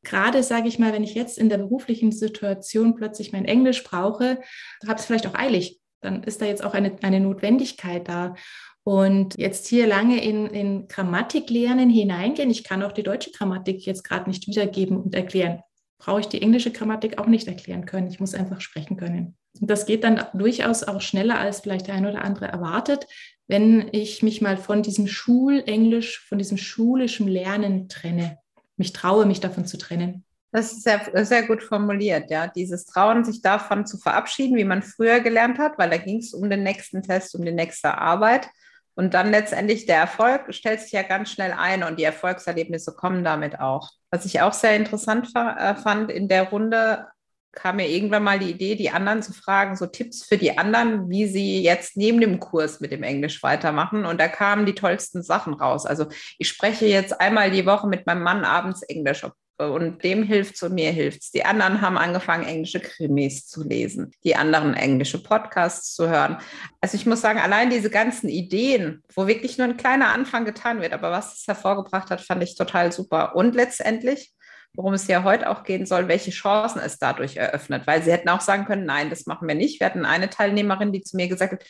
Gerade 0.02 0.44
sage 0.44 0.70
ich 0.70 0.80
mal, 0.80 0.94
wenn 0.94 1.04
ich 1.04 1.14
jetzt 1.14 1.38
in 1.38 1.50
der 1.50 1.58
beruflichen 1.58 2.14
Situation 2.14 2.96
plötzlich 2.96 3.34
mein 3.34 3.44
Englisch 3.44 3.84
brauche, 3.84 4.40
habe 4.88 4.94
ich 4.94 5.00
es 5.00 5.06
vielleicht 5.06 5.28
auch 5.28 5.36
eilig. 5.36 5.82
Dann 6.00 6.24
ist 6.24 6.42
da 6.42 6.46
jetzt 6.46 6.64
auch 6.64 6.74
eine, 6.74 6.96
eine 7.02 7.20
Notwendigkeit 7.20 8.08
da. 8.08 8.36
Und 8.84 9.38
jetzt 9.38 9.68
hier 9.68 9.86
lange 9.86 10.24
in, 10.24 10.48
in 10.48 10.88
Grammatiklernen 10.88 11.90
hineingehen, 11.90 12.50
ich 12.50 12.64
kann 12.64 12.82
auch 12.82 12.94
die 12.94 13.04
deutsche 13.04 13.32
Grammatik 13.32 13.86
jetzt 13.86 14.04
gerade 14.04 14.30
nicht 14.30 14.48
wiedergeben 14.48 14.98
und 14.98 15.14
erklären. 15.16 15.60
Brauche 15.98 16.22
ich 16.22 16.28
die 16.28 16.42
englische 16.42 16.72
Grammatik 16.72 17.20
auch 17.20 17.28
nicht 17.28 17.50
erklären 17.50 17.86
können. 17.86 18.08
Ich 18.08 18.22
muss 18.22 18.34
einfach 18.34 18.62
sprechen 18.62 18.96
können. 18.96 19.36
Das 19.54 19.86
geht 19.86 20.04
dann 20.04 20.24
durchaus 20.34 20.84
auch 20.84 21.02
schneller, 21.02 21.38
als 21.38 21.62
vielleicht 21.62 21.88
der 21.88 21.96
ein 21.96 22.06
oder 22.06 22.24
andere 22.24 22.48
erwartet, 22.48 23.08
wenn 23.48 23.90
ich 23.92 24.22
mich 24.22 24.42
mal 24.42 24.58
von 24.58 24.84
diesem 24.84 25.08
Schulenglisch, 25.08 26.20
von 26.28 26.38
diesem 26.38 26.58
schulischen 26.58 27.28
Lernen 27.28 27.90
trenne. 27.90 28.38
Mich 28.78 28.94
traue, 28.94 29.26
mich 29.26 29.40
davon 29.40 29.66
zu 29.66 29.78
trennen. 29.78 30.24
Das 30.52 30.72
ist 30.72 30.84
sehr, 30.84 31.26
sehr 31.26 31.44
gut 31.46 31.62
formuliert, 31.62 32.32
ja. 32.32 32.48
Dieses 32.48 32.86
Trauen, 32.86 33.24
sich 33.24 33.42
davon 33.42 33.86
zu 33.86 33.98
verabschieden, 33.98 34.58
wie 34.58 34.64
man 34.64 34.82
früher 34.82 35.20
gelernt 35.20 35.60
hat, 35.60 35.78
weil 35.78 35.90
da 35.90 35.98
ging 35.98 36.20
es 36.20 36.34
um 36.34 36.50
den 36.50 36.64
nächsten 36.64 37.04
Test, 37.04 37.36
um 37.36 37.46
die 37.46 37.52
nächste 37.52 37.98
Arbeit. 37.98 38.48
Und 38.96 39.14
dann 39.14 39.32
letztendlich 39.32 39.86
der 39.86 39.98
Erfolg 39.98 40.54
stellt 40.54 40.82
sich 40.82 40.92
ja 40.92 41.04
ganz 41.04 41.32
schnell 41.32 41.54
ein 41.54 41.84
und 41.84 42.00
die 42.00 42.04
Erfolgserlebnisse 42.04 42.94
kommen 42.94 43.24
damit 43.24 43.60
auch. 43.60 43.92
Was 44.12 44.26
ich 44.26 44.42
auch 44.42 44.54
sehr 44.54 44.76
interessant 44.76 45.30
äh, 45.36 45.76
fand 45.76 46.12
in 46.12 46.28
der 46.28 46.50
Runde, 46.50 47.08
kam 47.52 47.78
mir 47.78 47.88
irgendwann 47.88 48.24
mal 48.24 48.40
die 48.40 48.52
Idee, 48.52 48.76
die 48.76 48.90
anderen 48.90 49.24
zu 49.24 49.34
fragen, 49.34 49.76
so 49.76 49.86
Tipps 49.88 50.24
für 50.24 50.38
die 50.38 50.58
anderen, 50.58 51.10
wie 51.10 51.28
sie 51.28 51.62
jetzt 51.62 51.98
neben 51.98 52.22
dem 52.22 52.40
Kurs 52.40 52.80
mit 52.80 52.92
dem 52.92 53.04
Englisch 53.04 53.42
weitermachen. 53.44 54.06
Und 54.06 54.20
da 54.20 54.28
kamen 54.28 54.66
die 54.66 54.76
tollsten 54.76 55.24
Sachen 55.24 55.54
raus. 55.54 55.86
Also 55.86 56.08
ich 56.38 56.48
spreche 56.48 56.86
jetzt 56.86 57.20
einmal 57.20 57.52
die 57.52 57.66
Woche 57.66 57.88
mit 57.88 58.06
meinem 58.06 58.24
Mann 58.24 58.46
abends 58.46 58.84
Englisch 58.84 59.24
und 59.58 60.04
dem 60.06 60.24
hilft 60.24 60.56
es 60.56 60.64
und 60.64 60.74
mir 60.74 60.92
hilft 60.92 61.22
es. 61.22 61.32
Die 61.32 61.44
anderen 61.44 61.82
haben 61.82 61.98
angefangen, 61.98 62.46
englische 62.46 62.80
Krimis 62.80 63.46
zu 63.46 63.68
lesen, 63.68 64.12
die 64.24 64.36
anderen 64.36 64.74
englische 64.74 65.22
Podcasts 65.22 65.94
zu 65.96 66.08
hören. 66.08 66.38
Also 66.80 66.96
ich 66.96 67.06
muss 67.06 67.20
sagen, 67.20 67.40
allein 67.40 67.70
diese 67.70 67.90
ganzen 67.90 68.30
Ideen, 68.30 69.04
wo 69.14 69.28
wirklich 69.28 69.58
nur 69.58 69.68
ein 69.68 69.78
kleiner 69.78 70.14
Anfang 70.14 70.46
getan 70.46 70.82
wird, 70.82 70.94
aber 70.94 71.12
was 71.12 71.40
es 71.40 71.48
hervorgebracht 71.48 72.10
hat, 72.10 72.22
fand 72.22 72.42
ich 72.42 72.56
total 72.56 72.94
super. 72.94 73.36
Und 73.36 73.54
letztendlich 73.54 74.34
worum 74.80 74.94
es 74.94 75.08
ja 75.08 75.26
heute 75.26 75.50
auch 75.50 75.64
gehen 75.64 75.86
soll, 75.86 76.08
welche 76.08 76.32
Chancen 76.32 76.80
es 76.80 76.98
dadurch 76.98 77.36
eröffnet. 77.36 77.86
Weil 77.86 78.02
sie 78.02 78.14
hätten 78.14 78.30
auch 78.30 78.40
sagen 78.40 78.64
können, 78.64 78.86
nein, 78.86 79.10
das 79.10 79.26
machen 79.26 79.46
wir 79.46 79.56
nicht. 79.56 79.82
Wir 79.82 79.88
hatten 79.88 80.06
eine 80.06 80.30
Teilnehmerin, 80.30 80.94
die 80.94 81.02
zu 81.02 81.18
mir 81.18 81.28
gesagt 81.28 81.52
hat, 81.52 81.66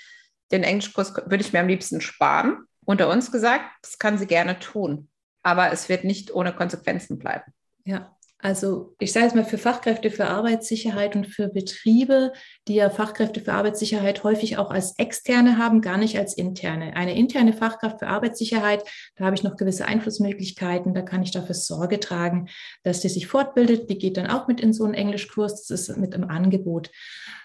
den 0.51 0.61
Englischkurs 0.61 1.15
würde 1.15 1.43
ich 1.43 1.51
mir 1.51 1.61
am 1.61 1.67
liebsten 1.67 2.01
sparen. 2.01 2.65
Unter 2.85 3.09
uns 3.09 3.31
gesagt, 3.31 3.65
das 3.81 3.97
kann 3.97 4.19
sie 4.19 4.27
gerne 4.27 4.59
tun. 4.59 5.09
Aber 5.41 5.71
es 5.71 5.89
wird 5.89 6.03
nicht 6.03 6.31
ohne 6.35 6.53
Konsequenzen 6.53 7.17
bleiben. 7.17 7.51
Ja, 7.83 8.15
also 8.37 8.93
ich 8.99 9.11
sage 9.11 9.25
jetzt 9.25 9.35
mal 9.35 9.43
für 9.43 9.57
Fachkräfte 9.57 10.11
für 10.11 10.27
Arbeitssicherheit 10.27 11.15
und 11.15 11.25
für 11.25 11.47
Betriebe, 11.47 12.31
die 12.69 12.75
ja 12.75 12.89
Fachkräfte 12.89 13.41
für 13.41 13.53
Arbeitssicherheit 13.53 14.23
häufig 14.23 14.57
auch 14.57 14.69
als 14.69 14.97
externe 14.97 15.57
haben, 15.57 15.81
gar 15.81 15.97
nicht 15.97 16.17
als 16.17 16.35
interne. 16.35 16.95
Eine 16.95 17.17
interne 17.17 17.51
Fachkraft 17.51 17.99
für 17.99 18.07
Arbeitssicherheit, 18.07 18.83
da 19.15 19.25
habe 19.25 19.35
ich 19.35 19.43
noch 19.43 19.57
gewisse 19.57 19.85
Einflussmöglichkeiten, 19.85 20.93
da 20.93 21.01
kann 21.01 21.23
ich 21.23 21.31
dafür 21.31 21.55
Sorge 21.55 21.99
tragen, 21.99 22.47
dass 22.83 23.01
die 23.01 23.09
sich 23.09 23.27
fortbildet. 23.27 23.89
Die 23.89 23.97
geht 23.97 24.17
dann 24.17 24.27
auch 24.27 24.47
mit 24.47 24.61
in 24.61 24.71
so 24.71 24.85
einen 24.85 24.93
Englischkurs, 24.93 25.65
das 25.65 25.89
ist 25.89 25.97
mit 25.97 26.13
im 26.13 26.29
Angebot. 26.29 26.91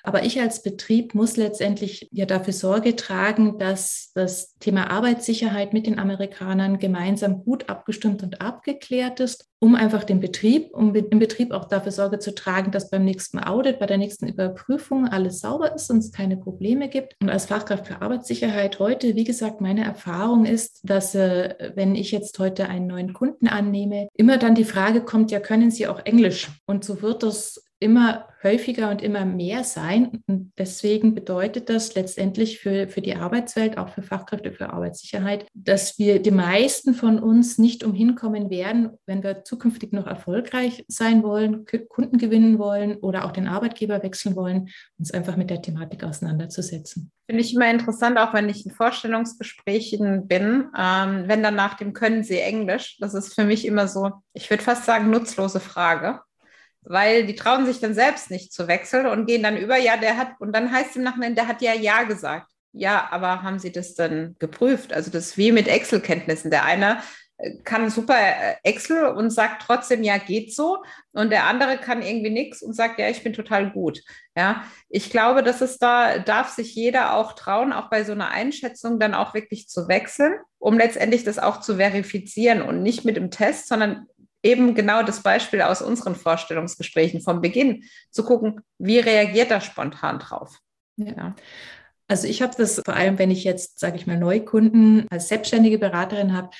Aber 0.06 0.22
ich 0.22 0.38
als 0.38 0.62
Betrieb 0.62 1.14
muss 1.14 1.38
letztendlich 1.38 2.08
ja 2.12 2.26
dafür 2.26 2.52
Sorge 2.52 2.94
tragen, 2.94 3.58
dass 3.58 4.12
das 4.14 4.54
Thema 4.58 4.90
Arbeitssicherheit 4.90 5.72
mit 5.72 5.86
den 5.86 5.98
Amerikanern 5.98 6.78
gemeinsam 6.78 7.42
gut 7.42 7.70
abgestimmt 7.70 8.22
und 8.22 8.42
abgeklärt 8.42 9.20
ist, 9.20 9.48
um 9.60 9.74
einfach 9.74 10.04
den 10.04 10.20
Betrieb, 10.20 10.74
um 10.74 10.94
im 10.94 11.18
Betrieb 11.18 11.52
auch 11.52 11.64
dafür 11.64 11.90
Sorge 11.90 12.18
zu 12.18 12.34
tragen, 12.34 12.70
dass 12.70 12.90
beim 12.90 13.06
nächsten 13.06 13.38
Audit, 13.38 13.78
bei 13.78 13.86
der 13.86 13.96
nächsten 13.96 14.28
Überprüfung 14.28 15.08
alles 15.14 15.40
sauber 15.40 15.74
ist 15.74 15.90
und 15.90 15.98
es 15.98 16.12
keine 16.12 16.36
Probleme 16.36 16.88
gibt. 16.88 17.16
Und 17.22 17.30
als 17.30 17.46
Fachkraft 17.46 17.86
für 17.86 18.02
Arbeitssicherheit 18.02 18.78
heute, 18.78 19.14
wie 19.14 19.24
gesagt, 19.24 19.60
meine 19.60 19.84
Erfahrung 19.84 20.44
ist, 20.44 20.80
dass 20.82 21.14
äh, 21.14 21.72
wenn 21.74 21.94
ich 21.94 22.10
jetzt 22.10 22.38
heute 22.38 22.68
einen 22.68 22.86
neuen 22.86 23.12
Kunden 23.12 23.48
annehme, 23.48 24.08
immer 24.14 24.36
dann 24.36 24.54
die 24.54 24.64
Frage 24.64 25.02
kommt, 25.02 25.30
ja, 25.30 25.40
können 25.40 25.70
Sie 25.70 25.86
auch 25.86 26.00
Englisch? 26.04 26.48
Und 26.66 26.84
so 26.84 27.00
wird 27.00 27.22
das 27.22 27.64
immer 27.84 28.26
häufiger 28.42 28.90
und 28.90 29.02
immer 29.02 29.26
mehr 29.26 29.62
sein. 29.62 30.22
Und 30.26 30.52
deswegen 30.56 31.14
bedeutet 31.14 31.68
das 31.68 31.94
letztendlich 31.94 32.58
für, 32.58 32.88
für 32.88 33.02
die 33.02 33.14
Arbeitswelt, 33.14 33.76
auch 33.76 33.90
für 33.90 34.02
Fachkräfte 34.02 34.52
für 34.52 34.70
Arbeitssicherheit, 34.70 35.46
dass 35.52 35.98
wir 35.98 36.20
die 36.20 36.30
meisten 36.30 36.94
von 36.94 37.18
uns 37.18 37.58
nicht 37.58 37.84
umhin 37.84 38.14
kommen 38.14 38.48
werden, 38.48 38.90
wenn 39.06 39.22
wir 39.22 39.44
zukünftig 39.44 39.92
noch 39.92 40.06
erfolgreich 40.06 40.84
sein 40.88 41.22
wollen, 41.22 41.66
Kunden 41.88 42.16
gewinnen 42.16 42.58
wollen 42.58 42.96
oder 42.96 43.26
auch 43.26 43.32
den 43.32 43.48
Arbeitgeber 43.48 44.02
wechseln 44.02 44.34
wollen, 44.34 44.68
uns 44.98 45.10
einfach 45.10 45.36
mit 45.36 45.50
der 45.50 45.60
Thematik 45.60 46.04
auseinanderzusetzen. 46.04 47.10
Finde 47.26 47.42
ich 47.42 47.54
immer 47.54 47.70
interessant, 47.70 48.18
auch 48.18 48.32
wenn 48.32 48.48
ich 48.48 48.64
in 48.64 48.72
Vorstellungsgesprächen 48.72 50.26
bin, 50.26 50.68
ähm, 50.78 51.24
wenn 51.26 51.42
dann 51.42 51.54
nach 51.54 51.74
dem 51.74 51.92
Können 51.92 52.22
Sie 52.22 52.38
Englisch, 52.38 52.96
das 52.98 53.14
ist 53.14 53.34
für 53.34 53.44
mich 53.44 53.66
immer 53.66 53.88
so, 53.88 54.10
ich 54.32 54.48
würde 54.48 54.62
fast 54.62 54.84
sagen, 54.84 55.10
nutzlose 55.10 55.60
Frage 55.60 56.20
weil 56.84 57.26
die 57.26 57.34
trauen 57.34 57.66
sich 57.66 57.80
dann 57.80 57.94
selbst 57.94 58.30
nicht 58.30 58.52
zu 58.52 58.68
wechseln 58.68 59.06
und 59.06 59.26
gehen 59.26 59.42
dann 59.42 59.56
über, 59.56 59.76
ja, 59.76 59.96
der 59.96 60.16
hat, 60.16 60.32
und 60.38 60.54
dann 60.54 60.70
heißt 60.70 60.96
im 60.96 61.02
Nachhinein, 61.02 61.34
der 61.34 61.48
hat 61.48 61.62
ja 61.62 61.72
Ja 61.72 62.02
gesagt. 62.04 62.50
Ja, 62.72 63.08
aber 63.12 63.42
haben 63.42 63.60
Sie 63.60 63.70
das 63.70 63.94
dann 63.94 64.34
geprüft? 64.40 64.92
Also 64.92 65.10
das 65.10 65.26
ist 65.26 65.38
wie 65.38 65.52
mit 65.52 65.68
Excel-Kenntnissen. 65.68 66.50
Der 66.50 66.64
eine 66.64 66.98
äh, 67.38 67.58
kann 67.62 67.88
super 67.88 68.16
äh, 68.16 68.56
Excel 68.64 69.04
und 69.04 69.30
sagt 69.30 69.62
trotzdem, 69.62 70.02
ja, 70.02 70.18
geht 70.18 70.52
so. 70.52 70.82
Und 71.12 71.30
der 71.30 71.44
andere 71.46 71.78
kann 71.78 72.02
irgendwie 72.02 72.30
nichts 72.30 72.62
und 72.62 72.74
sagt, 72.74 72.98
ja, 72.98 73.08
ich 73.08 73.22
bin 73.22 73.32
total 73.32 73.70
gut. 73.70 74.00
Ja, 74.36 74.64
ich 74.88 75.10
glaube, 75.10 75.44
dass 75.44 75.60
es 75.60 75.78
da, 75.78 76.18
darf 76.18 76.48
sich 76.48 76.74
jeder 76.74 77.14
auch 77.14 77.34
trauen, 77.34 77.72
auch 77.72 77.90
bei 77.90 78.02
so 78.02 78.10
einer 78.10 78.30
Einschätzung 78.30 78.98
dann 78.98 79.14
auch 79.14 79.34
wirklich 79.34 79.68
zu 79.68 79.86
wechseln, 79.86 80.34
um 80.58 80.76
letztendlich 80.76 81.22
das 81.22 81.38
auch 81.38 81.60
zu 81.60 81.76
verifizieren 81.76 82.60
und 82.60 82.82
nicht 82.82 83.04
mit 83.04 83.16
dem 83.16 83.30
Test, 83.30 83.68
sondern 83.68 84.08
eben 84.44 84.74
genau 84.74 85.02
das 85.02 85.22
Beispiel 85.22 85.62
aus 85.62 85.82
unseren 85.82 86.14
Vorstellungsgesprächen 86.14 87.20
vom 87.20 87.40
Beginn, 87.40 87.84
zu 88.10 88.24
gucken, 88.24 88.60
wie 88.78 88.98
reagiert 88.98 89.50
er 89.50 89.60
spontan 89.60 90.18
drauf. 90.18 90.58
Ja. 90.96 91.34
Also 92.06 92.28
ich 92.28 92.42
habe 92.42 92.54
das 92.56 92.80
vor 92.84 92.94
allem, 92.94 93.18
wenn 93.18 93.30
ich 93.30 93.44
jetzt, 93.44 93.80
sage 93.80 93.96
ich 93.96 94.06
mal, 94.06 94.18
Neukunden 94.18 95.06
als 95.10 95.28
selbstständige 95.28 95.78
Beraterin 95.78 96.34
habe, 96.34 96.50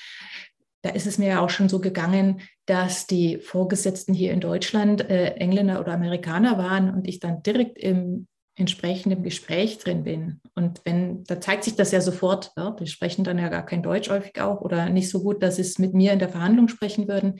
da 0.81 0.89
ist 0.91 1.07
es 1.07 1.17
mir 1.17 1.29
ja 1.29 1.39
auch 1.39 1.49
schon 1.49 1.69
so 1.69 1.79
gegangen, 1.79 2.41
dass 2.65 3.07
die 3.07 3.39
Vorgesetzten 3.39 4.13
hier 4.13 4.31
in 4.31 4.39
Deutschland 4.39 5.09
äh, 5.09 5.35
Engländer 5.35 5.79
oder 5.79 5.93
Amerikaner 5.93 6.57
waren 6.57 6.93
und 6.93 7.07
ich 7.07 7.19
dann 7.19 7.41
direkt 7.43 7.77
im 7.77 8.27
entsprechenden 8.55 9.23
Gespräch 9.23 9.79
drin 9.79 10.03
bin. 10.03 10.41
Und 10.53 10.81
wenn, 10.85 11.23
da 11.25 11.41
zeigt 11.41 11.63
sich 11.63 11.75
das 11.75 11.91
ja 11.91 12.01
sofort, 12.01 12.51
ja, 12.55 12.71
die 12.71 12.87
sprechen 12.87 13.23
dann 13.23 13.37
ja 13.37 13.49
gar 13.49 13.65
kein 13.65 13.83
Deutsch 13.83 14.09
häufig 14.09 14.39
auch 14.39 14.61
oder 14.61 14.89
nicht 14.89 15.09
so 15.09 15.21
gut, 15.21 15.43
dass 15.43 15.57
sie 15.57 15.63
es 15.63 15.77
mit 15.77 15.93
mir 15.93 16.13
in 16.13 16.19
der 16.19 16.29
Verhandlung 16.29 16.67
sprechen 16.67 17.07
würden. 17.07 17.39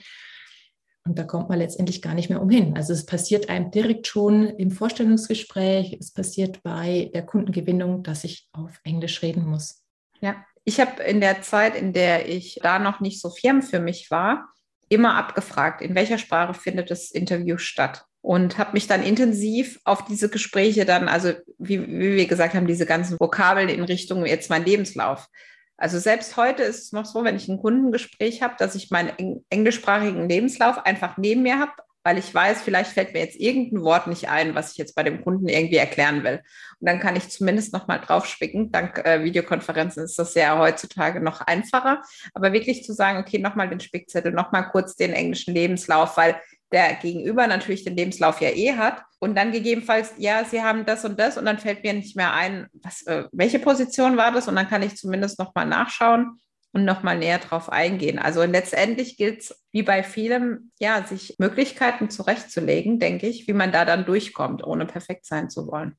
Und 1.07 1.19
da 1.19 1.23
kommt 1.23 1.49
man 1.49 1.59
letztendlich 1.59 2.01
gar 2.01 2.15
nicht 2.15 2.29
mehr 2.29 2.41
umhin. 2.41 2.75
Also 2.75 2.91
es 2.91 3.05
passiert 3.05 3.47
einem 3.47 3.69
direkt 3.69 4.07
schon 4.07 4.47
im 4.47 4.71
Vorstellungsgespräch, 4.71 5.97
es 5.99 6.11
passiert 6.11 6.63
bei 6.63 7.11
der 7.13 7.23
Kundengewinnung, 7.23 8.01
dass 8.01 8.23
ich 8.23 8.47
auf 8.53 8.79
Englisch 8.83 9.21
reden 9.21 9.45
muss. 9.45 9.83
Ja, 10.19 10.43
ich 10.63 10.79
habe 10.79 11.03
in 11.03 11.21
der 11.21 11.43
Zeit, 11.43 11.75
in 11.75 11.93
der 11.93 12.27
ich 12.27 12.59
da 12.63 12.79
noch 12.79 13.01
nicht 13.01 13.21
so 13.21 13.29
firm 13.29 13.61
für 13.61 13.79
mich 13.79 14.09
war, 14.09 14.49
immer 14.89 15.15
abgefragt, 15.15 15.81
in 15.81 15.93
welcher 15.93 16.17
Sprache 16.17 16.55
findet 16.55 16.89
das 16.89 17.11
Interview 17.11 17.57
statt. 17.57 18.05
Und 18.21 18.57
habe 18.57 18.73
mich 18.73 18.87
dann 18.87 19.03
intensiv 19.03 19.79
auf 19.83 20.05
diese 20.05 20.29
Gespräche 20.29 20.85
dann, 20.85 21.07
also 21.07 21.33
wie, 21.59 21.79
wie 21.87 22.15
wir 22.15 22.25
gesagt 22.25 22.55
haben, 22.55 22.65
diese 22.65 22.87
ganzen 22.87 23.19
Vokabeln 23.19 23.69
in 23.69 23.83
Richtung 23.83 24.25
jetzt 24.25 24.49
mein 24.49 24.65
Lebenslauf 24.65 25.27
also 25.77 25.99
selbst 25.99 26.37
heute 26.37 26.63
ist 26.63 26.83
es 26.83 26.91
noch 26.91 27.05
so, 27.05 27.23
wenn 27.23 27.35
ich 27.35 27.47
ein 27.47 27.61
Kundengespräch 27.61 28.41
habe, 28.41 28.55
dass 28.57 28.75
ich 28.75 28.91
meinen 28.91 29.43
englischsprachigen 29.49 30.29
Lebenslauf 30.29 30.85
einfach 30.85 31.17
neben 31.17 31.43
mir 31.43 31.59
habe, 31.59 31.73
weil 32.05 32.19
ich 32.19 32.33
weiß, 32.33 32.61
vielleicht 32.61 32.91
fällt 32.91 33.13
mir 33.13 33.19
jetzt 33.19 33.35
irgendein 33.35 33.81
Wort 33.81 34.05
nicht 34.05 34.29
ein, 34.29 34.53
was 34.53 34.71
ich 34.71 34.77
jetzt 34.77 34.93
bei 34.95 35.01
dem 35.01 35.23
Kunden 35.23 35.49
irgendwie 35.49 35.77
erklären 35.77 36.23
will. 36.23 36.39
Und 36.79 36.87
dann 36.87 36.99
kann 36.99 37.15
ich 37.15 37.29
zumindest 37.29 37.73
nochmal 37.73 37.99
draufspicken. 37.99 38.71
Dank 38.71 38.99
äh, 39.03 39.23
Videokonferenzen 39.23 40.03
ist 40.03 40.19
das 40.19 40.35
ja 40.35 40.57
heutzutage 40.59 41.19
noch 41.19 41.41
einfacher. 41.41 42.03
Aber 42.35 42.53
wirklich 42.53 42.83
zu 42.83 42.93
sagen, 42.93 43.17
okay, 43.17 43.39
nochmal 43.39 43.69
den 43.69 43.79
Spickzettel, 43.79 44.31
nochmal 44.31 44.69
kurz 44.69 44.95
den 44.95 45.13
englischen 45.13 45.55
Lebenslauf, 45.55 46.15
weil 46.15 46.39
der 46.75 46.93
Gegenüber 46.95 47.47
natürlich 47.47 47.83
den 47.83 47.95
Lebenslauf 47.95 48.41
ja 48.41 48.49
eh 48.49 48.73
hat 48.73 49.01
und 49.19 49.35
dann 49.35 49.51
gegebenenfalls, 49.51 50.13
ja, 50.17 50.43
Sie 50.43 50.61
haben 50.61 50.85
das 50.85 51.05
und 51.05 51.19
das 51.19 51.37
und 51.37 51.45
dann 51.45 51.57
fällt 51.57 51.83
mir 51.83 51.93
nicht 51.93 52.15
mehr 52.15 52.33
ein, 52.33 52.67
was, 52.73 53.01
äh, 53.07 53.23
welche 53.31 53.59
Position 53.59 54.17
war 54.17 54.31
das 54.31 54.47
und 54.47 54.55
dann 54.55 54.67
kann 54.67 54.83
ich 54.83 54.97
zumindest 54.97 55.39
nochmal 55.39 55.65
nachschauen 55.65 56.37
und 56.73 56.83
nochmal 56.83 57.17
näher 57.17 57.39
drauf 57.39 57.71
eingehen. 57.71 58.19
Also 58.19 58.43
letztendlich 58.43 59.15
gilt 59.15 59.39
es, 59.41 59.63
wie 59.71 59.83
bei 59.83 60.03
vielem, 60.03 60.71
ja, 60.77 61.03
sich 61.05 61.35
Möglichkeiten 61.39 62.09
zurechtzulegen, 62.09 62.99
denke 62.99 63.27
ich, 63.27 63.47
wie 63.47 63.53
man 63.53 63.71
da 63.71 63.85
dann 63.85 64.05
durchkommt, 64.05 64.61
ohne 64.67 64.85
perfekt 64.85 65.25
sein 65.25 65.49
zu 65.49 65.67
wollen. 65.67 65.95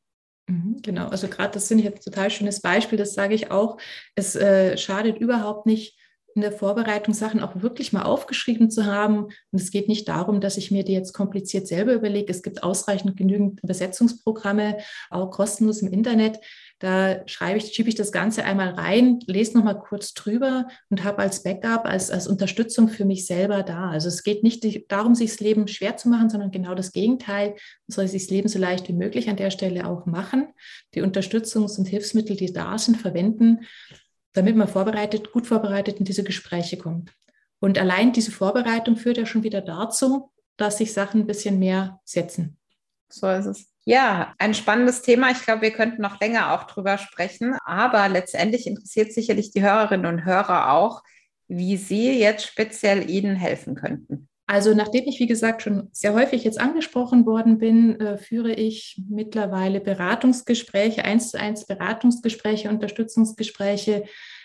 Mhm, 0.49 0.83
genau, 0.83 1.09
also 1.09 1.29
gerade 1.29 1.53
das 1.53 1.69
finde 1.69 1.85
ich 1.85 1.93
ein 1.93 2.01
total 2.01 2.31
schönes 2.31 2.61
Beispiel, 2.61 2.99
das 2.99 3.15
sage 3.15 3.35
ich 3.35 3.51
auch. 3.51 3.79
Es 4.15 4.37
äh, 4.37 4.77
schadet 4.77 5.19
überhaupt 5.19 5.65
nicht, 5.65 5.99
in 6.37 6.43
der 6.43 6.53
Vorbereitung 6.53 7.15
Sachen 7.15 7.41
auch 7.41 7.63
wirklich 7.63 7.95
mal 7.95 8.03
aufgeschrieben 8.03 8.71
zu 8.71 8.85
haben. 8.85 9.25
Und 9.25 9.61
es 9.61 9.71
geht 9.71 9.89
nicht 9.89 10.07
darum, 10.07 10.43
dass 10.43 10.59
ich 10.59 10.71
mir 10.71 10.85
die 10.85 10.93
jetzt 10.93 11.15
kompliziert 11.15 11.67
selber 11.67 11.95
überlege. 11.95 12.31
Es 12.31 12.43
gibt 12.43 12.63
ausreichend 12.63 13.17
genügend 13.17 13.63
Übersetzungsprogramme, 13.63 14.77
auch 15.09 15.31
kostenlos 15.31 15.81
im 15.81 15.91
Internet. 15.91 16.39
Da 16.79 17.27
schreibe 17.27 17.57
ich, 17.57 17.73
schiebe 17.73 17.89
ich 17.89 17.95
das 17.95 18.13
Ganze 18.13 18.45
einmal 18.45 18.69
rein, 18.75 19.19
lese 19.27 19.57
nochmal 19.57 19.79
kurz 19.79 20.13
drüber 20.13 20.69
und 20.91 21.05
habe 21.05 21.21
als 21.21 21.43
Backup, 21.43 21.87
als, 21.87 22.11
als 22.11 22.29
Unterstützung 22.29 22.89
für 22.89 23.07
mich 23.07 23.25
selber 23.25 23.63
da. 23.63 23.89
Also 23.89 24.09
es 24.09 24.23
geht 24.23 24.43
nicht 24.43 24.63
darum, 24.93 25.15
sich 25.15 25.31
das 25.31 25.41
Leben 25.41 25.67
schwer 25.69 25.97
zu 25.97 26.11
machen, 26.11 26.29
sondern 26.29 26.51
genau 26.51 26.75
das 26.75 26.93
Gegenteil. 26.93 27.49
Man 27.49 27.95
soll 27.95 28.09
sich 28.09 28.25
das 28.25 28.31
Leben 28.31 28.49
so 28.49 28.59
leicht 28.59 28.89
wie 28.89 28.93
möglich 28.93 29.31
an 29.31 29.37
der 29.37 29.51
Stelle 29.51 29.87
auch 29.87 30.05
machen. 30.05 30.49
Die 30.95 31.03
Unterstützungs- 31.03 31.79
und 31.79 31.87
Hilfsmittel, 31.87 32.37
die 32.37 32.53
da 32.53 32.77
sind, 32.77 32.99
verwenden 32.99 33.61
damit 34.37 34.57
man 34.57 34.69
vorbereitet, 34.69 35.33
gut 35.33 35.47
vorbereitet 35.47 35.99
in 35.99 36.05
diese 36.05 36.25
Gespräche 36.25 36.77
kommt. 36.77 37.13
Und 37.59 37.79
allein 37.79 38.13
diese 38.13 38.31
Vorbereitung 38.31 38.97
führt 38.97 39.17
ja 39.17 39.27
schon 39.27 39.43
wieder 39.43 39.63
dazu, 39.63 40.31
dass 40.57 40.79
sich 40.79 40.93
Sachen 40.93 41.23
ein 41.23 41.27
bisschen 41.27 41.59
mehr 41.59 42.01
setzen. 42.05 42.59
So 43.09 43.29
ist 43.31 43.47
es. 43.47 43.73
Ja, 43.85 44.35
ein 44.39 44.53
spannendes 44.53 45.03
Thema. 45.03 45.31
Ich 45.31 45.43
glaube, 45.43 45.63
wir 45.63 45.71
könnten 45.71 46.03
noch 46.03 46.21
länger 46.21 46.53
auch 46.53 46.65
drüber 46.65 46.99
sprechen. 46.99 47.57
Aber 47.65 48.09
letztendlich 48.09 48.67
interessiert 48.67 49.13
sicherlich 49.13 49.53
die 49.53 49.63
Hörerinnen 49.63 50.07
und 50.07 50.25
Hörer 50.25 50.73
auch, 50.73 51.03
wie 51.49 51.77
Sie 51.77 52.19
jetzt 52.19 52.47
speziell 52.47 53.09
Ihnen 53.09 53.37
helfen 53.37 53.75
könnten. 53.75 54.29
Also 54.47 54.75
nachdem 54.75 55.05
ich, 55.07 55.19
wie 55.19 55.27
gesagt, 55.27 55.63
schon 55.63 55.89
sehr 55.93 56.15
häufig 56.15 56.45
jetzt 56.45 56.61
angesprochen 56.61 57.27
worden 57.27 57.59
bin, 57.59 57.99
äh, 58.01 58.17
führe 58.17 58.53
ich 58.53 59.03
mittlerweile 59.09 59.81
Beratungsgespräche, 59.81 61.05
eins 61.05 61.33
zu 61.33 61.41
eins 61.41 61.67
Beratungsgespräche, 61.67 62.69
Unterstützungsgespräche 62.69 64.05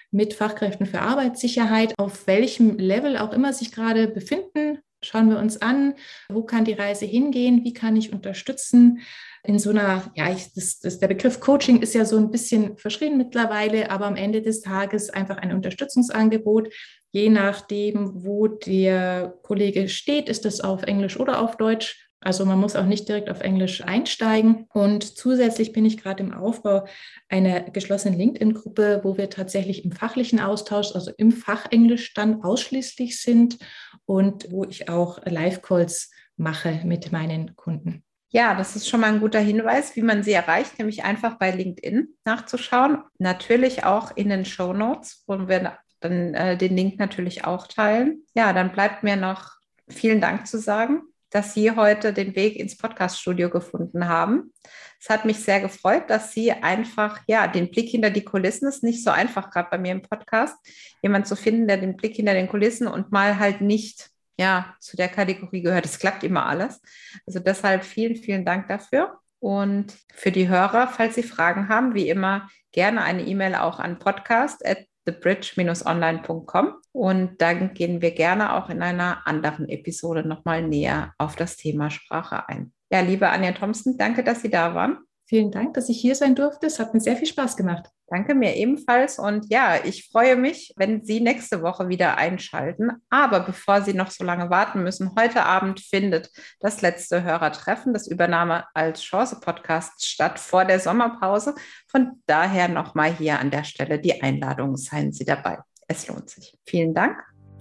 mit 0.09 0.33
Fachkräften 0.33 0.87
für 0.87 1.01
Arbeitssicherheit, 1.01 1.93
auf 1.97 2.25
welchem 2.27 2.77
Level 2.77 3.15
auch 3.17 3.31
immer 3.31 3.53
sich 3.53 3.71
gerade 3.71 4.07
befinden. 4.07 4.79
Schauen 5.03 5.29
wir 5.29 5.39
uns 5.39 5.61
an, 5.61 5.95
wo 6.29 6.43
kann 6.43 6.65
die 6.65 6.73
Reise 6.73 7.05
hingehen, 7.05 7.63
wie 7.63 7.73
kann 7.73 7.95
ich 7.95 8.13
unterstützen. 8.13 8.99
In 9.43 9.57
so 9.57 9.71
einer, 9.71 10.11
ja, 10.15 10.31
ich, 10.31 10.53
das, 10.53 10.79
das, 10.79 10.99
der 10.99 11.07
Begriff 11.07 11.39
Coaching 11.39 11.81
ist 11.81 11.95
ja 11.95 12.05
so 12.05 12.17
ein 12.17 12.29
bisschen 12.29 12.77
verschrien 12.77 13.17
mittlerweile, 13.17 13.89
aber 13.89 14.05
am 14.05 14.15
Ende 14.15 14.43
des 14.43 14.61
Tages 14.61 15.09
einfach 15.09 15.37
ein 15.37 15.53
Unterstützungsangebot, 15.53 16.69
je 17.11 17.29
nachdem, 17.29 18.23
wo 18.23 18.47
der 18.47 19.33
Kollege 19.43 19.89
steht, 19.89 20.29
ist 20.29 20.45
das 20.45 20.61
auf 20.61 20.83
Englisch 20.83 21.19
oder 21.19 21.41
auf 21.41 21.57
Deutsch. 21.57 22.07
Also 22.23 22.45
man 22.45 22.59
muss 22.59 22.75
auch 22.75 22.85
nicht 22.85 23.09
direkt 23.09 23.29
auf 23.29 23.41
Englisch 23.41 23.83
einsteigen. 23.83 24.67
Und 24.73 25.17
zusätzlich 25.17 25.71
bin 25.71 25.85
ich 25.85 25.97
gerade 25.97 26.21
im 26.23 26.33
Aufbau 26.33 26.85
einer 27.29 27.61
geschlossenen 27.61 28.17
LinkedIn-Gruppe, 28.17 29.01
wo 29.03 29.17
wir 29.17 29.29
tatsächlich 29.29 29.83
im 29.83 29.91
fachlichen 29.91 30.39
Austausch, 30.39 30.93
also 30.93 31.11
im 31.17 31.31
Fachenglisch 31.31 32.13
dann 32.13 32.43
ausschließlich 32.43 33.19
sind 33.19 33.57
und 34.05 34.51
wo 34.51 34.65
ich 34.65 34.87
auch 34.87 35.19
Live-Calls 35.25 36.11
mache 36.37 36.81
mit 36.85 37.11
meinen 37.11 37.55
Kunden. 37.55 38.03
Ja, 38.29 38.55
das 38.55 38.75
ist 38.75 38.87
schon 38.87 39.01
mal 39.01 39.11
ein 39.11 39.19
guter 39.19 39.39
Hinweis, 39.39 39.95
wie 39.95 40.03
man 40.03 40.23
sie 40.23 40.31
erreicht, 40.31 40.77
nämlich 40.77 41.03
einfach 41.03 41.37
bei 41.37 41.51
LinkedIn 41.51 42.07
nachzuschauen. 42.23 42.99
Natürlich 43.17 43.83
auch 43.83 44.15
in 44.15 44.29
den 44.29 44.45
Show 44.45 44.71
Notes, 44.71 45.23
wo 45.27 45.49
wir 45.49 45.77
dann 46.01 46.33
äh, 46.33 46.57
den 46.57 46.75
Link 46.75 46.99
natürlich 46.99 47.45
auch 47.45 47.67
teilen. 47.67 48.23
Ja, 48.33 48.53
dann 48.53 48.71
bleibt 48.71 49.03
mir 49.03 49.15
noch 49.15 49.51
vielen 49.87 50.19
Dank 50.19 50.47
zu 50.47 50.59
sagen, 50.59 51.03
dass 51.29 51.53
Sie 51.53 51.71
heute 51.71 52.11
den 52.11 52.35
Weg 52.35 52.57
ins 52.57 52.77
Podcaststudio 52.77 53.49
gefunden 53.49 54.07
haben. 54.07 54.51
Es 54.99 55.09
hat 55.09 55.25
mich 55.25 55.39
sehr 55.39 55.61
gefreut, 55.61 56.03
dass 56.09 56.33
Sie 56.33 56.51
einfach, 56.51 57.21
ja, 57.27 57.47
den 57.47 57.71
Blick 57.71 57.89
hinter 57.89 58.09
die 58.09 58.23
Kulissen 58.23 58.67
ist 58.67 58.83
nicht 58.83 59.03
so 59.03 59.09
einfach, 59.09 59.49
gerade 59.49 59.69
bei 59.71 59.77
mir 59.77 59.93
im 59.93 60.01
Podcast, 60.01 60.55
jemand 61.01 61.27
zu 61.27 61.35
finden, 61.35 61.67
der 61.67 61.77
den 61.77 61.95
Blick 61.95 62.15
hinter 62.15 62.33
den 62.33 62.49
Kulissen 62.49 62.87
und 62.87 63.11
mal 63.11 63.39
halt 63.39 63.61
nicht, 63.61 64.09
ja, 64.37 64.75
zu 64.79 64.97
der 64.97 65.07
Kategorie 65.07 65.61
gehört. 65.61 65.85
Es 65.85 65.99
klappt 65.99 66.23
immer 66.23 66.45
alles. 66.45 66.81
Also 67.25 67.39
deshalb 67.39 67.83
vielen, 67.83 68.15
vielen 68.15 68.45
Dank 68.45 68.67
dafür. 68.67 69.19
Und 69.39 69.95
für 70.13 70.31
die 70.31 70.49
Hörer, 70.49 70.87
falls 70.87 71.15
Sie 71.15 71.23
Fragen 71.23 71.69
haben, 71.69 71.95
wie 71.95 72.09
immer 72.09 72.49
gerne 72.71 73.01
eine 73.01 73.23
E-Mail 73.23 73.55
auch 73.55 73.79
an 73.79 73.97
podcast@ 73.97 74.90
thebridge-online.com 75.05 76.75
und 76.91 77.41
dann 77.41 77.73
gehen 77.73 78.01
wir 78.01 78.11
gerne 78.11 78.53
auch 78.53 78.69
in 78.69 78.81
einer 78.81 79.25
anderen 79.25 79.69
Episode 79.69 80.27
nochmal 80.27 80.61
näher 80.61 81.13
auf 81.17 81.35
das 81.35 81.57
Thema 81.57 81.89
Sprache 81.89 82.47
ein. 82.47 82.73
Ja, 82.91 82.99
liebe 82.99 83.29
Anja 83.29 83.53
Thompson, 83.53 83.97
danke, 83.97 84.23
dass 84.23 84.41
Sie 84.41 84.49
da 84.49 84.75
waren. 84.75 84.99
Vielen 85.31 85.49
Dank, 85.49 85.75
dass 85.75 85.87
ich 85.87 85.97
hier 85.97 86.13
sein 86.13 86.35
durfte. 86.35 86.67
Es 86.67 86.77
hat 86.77 86.93
mir 86.93 86.99
sehr 86.99 87.15
viel 87.15 87.25
Spaß 87.25 87.55
gemacht. 87.55 87.89
Danke 88.07 88.35
mir 88.35 88.57
ebenfalls. 88.57 89.17
Und 89.17 89.49
ja, 89.49 89.77
ich 89.81 90.09
freue 90.11 90.35
mich, 90.35 90.73
wenn 90.75 91.05
Sie 91.05 91.21
nächste 91.21 91.61
Woche 91.61 91.87
wieder 91.87 92.17
einschalten. 92.17 92.91
Aber 93.09 93.39
bevor 93.39 93.81
Sie 93.81 93.93
noch 93.93 94.11
so 94.11 94.25
lange 94.25 94.49
warten 94.49 94.83
müssen, 94.83 95.15
heute 95.17 95.43
Abend 95.43 95.79
findet 95.79 96.29
das 96.59 96.81
letzte 96.81 97.23
Hörertreffen, 97.23 97.93
das 97.93 98.07
Übernahme 98.07 98.65
als 98.73 99.03
Chance-Podcast 99.03 100.05
statt 100.05 100.37
vor 100.37 100.65
der 100.65 100.81
Sommerpause. 100.81 101.55
Von 101.87 102.21
daher 102.25 102.67
nochmal 102.67 103.13
hier 103.15 103.39
an 103.39 103.51
der 103.51 103.63
Stelle 103.63 103.99
die 103.99 104.21
Einladung. 104.21 104.75
Seien 104.75 105.13
Sie 105.13 105.23
dabei. 105.23 105.59
Es 105.87 106.09
lohnt 106.09 106.29
sich. 106.29 106.57
Vielen 106.65 106.93
Dank 106.93 107.15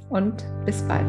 und 0.09 0.45
bis 0.67 0.83
bald. 0.83 1.09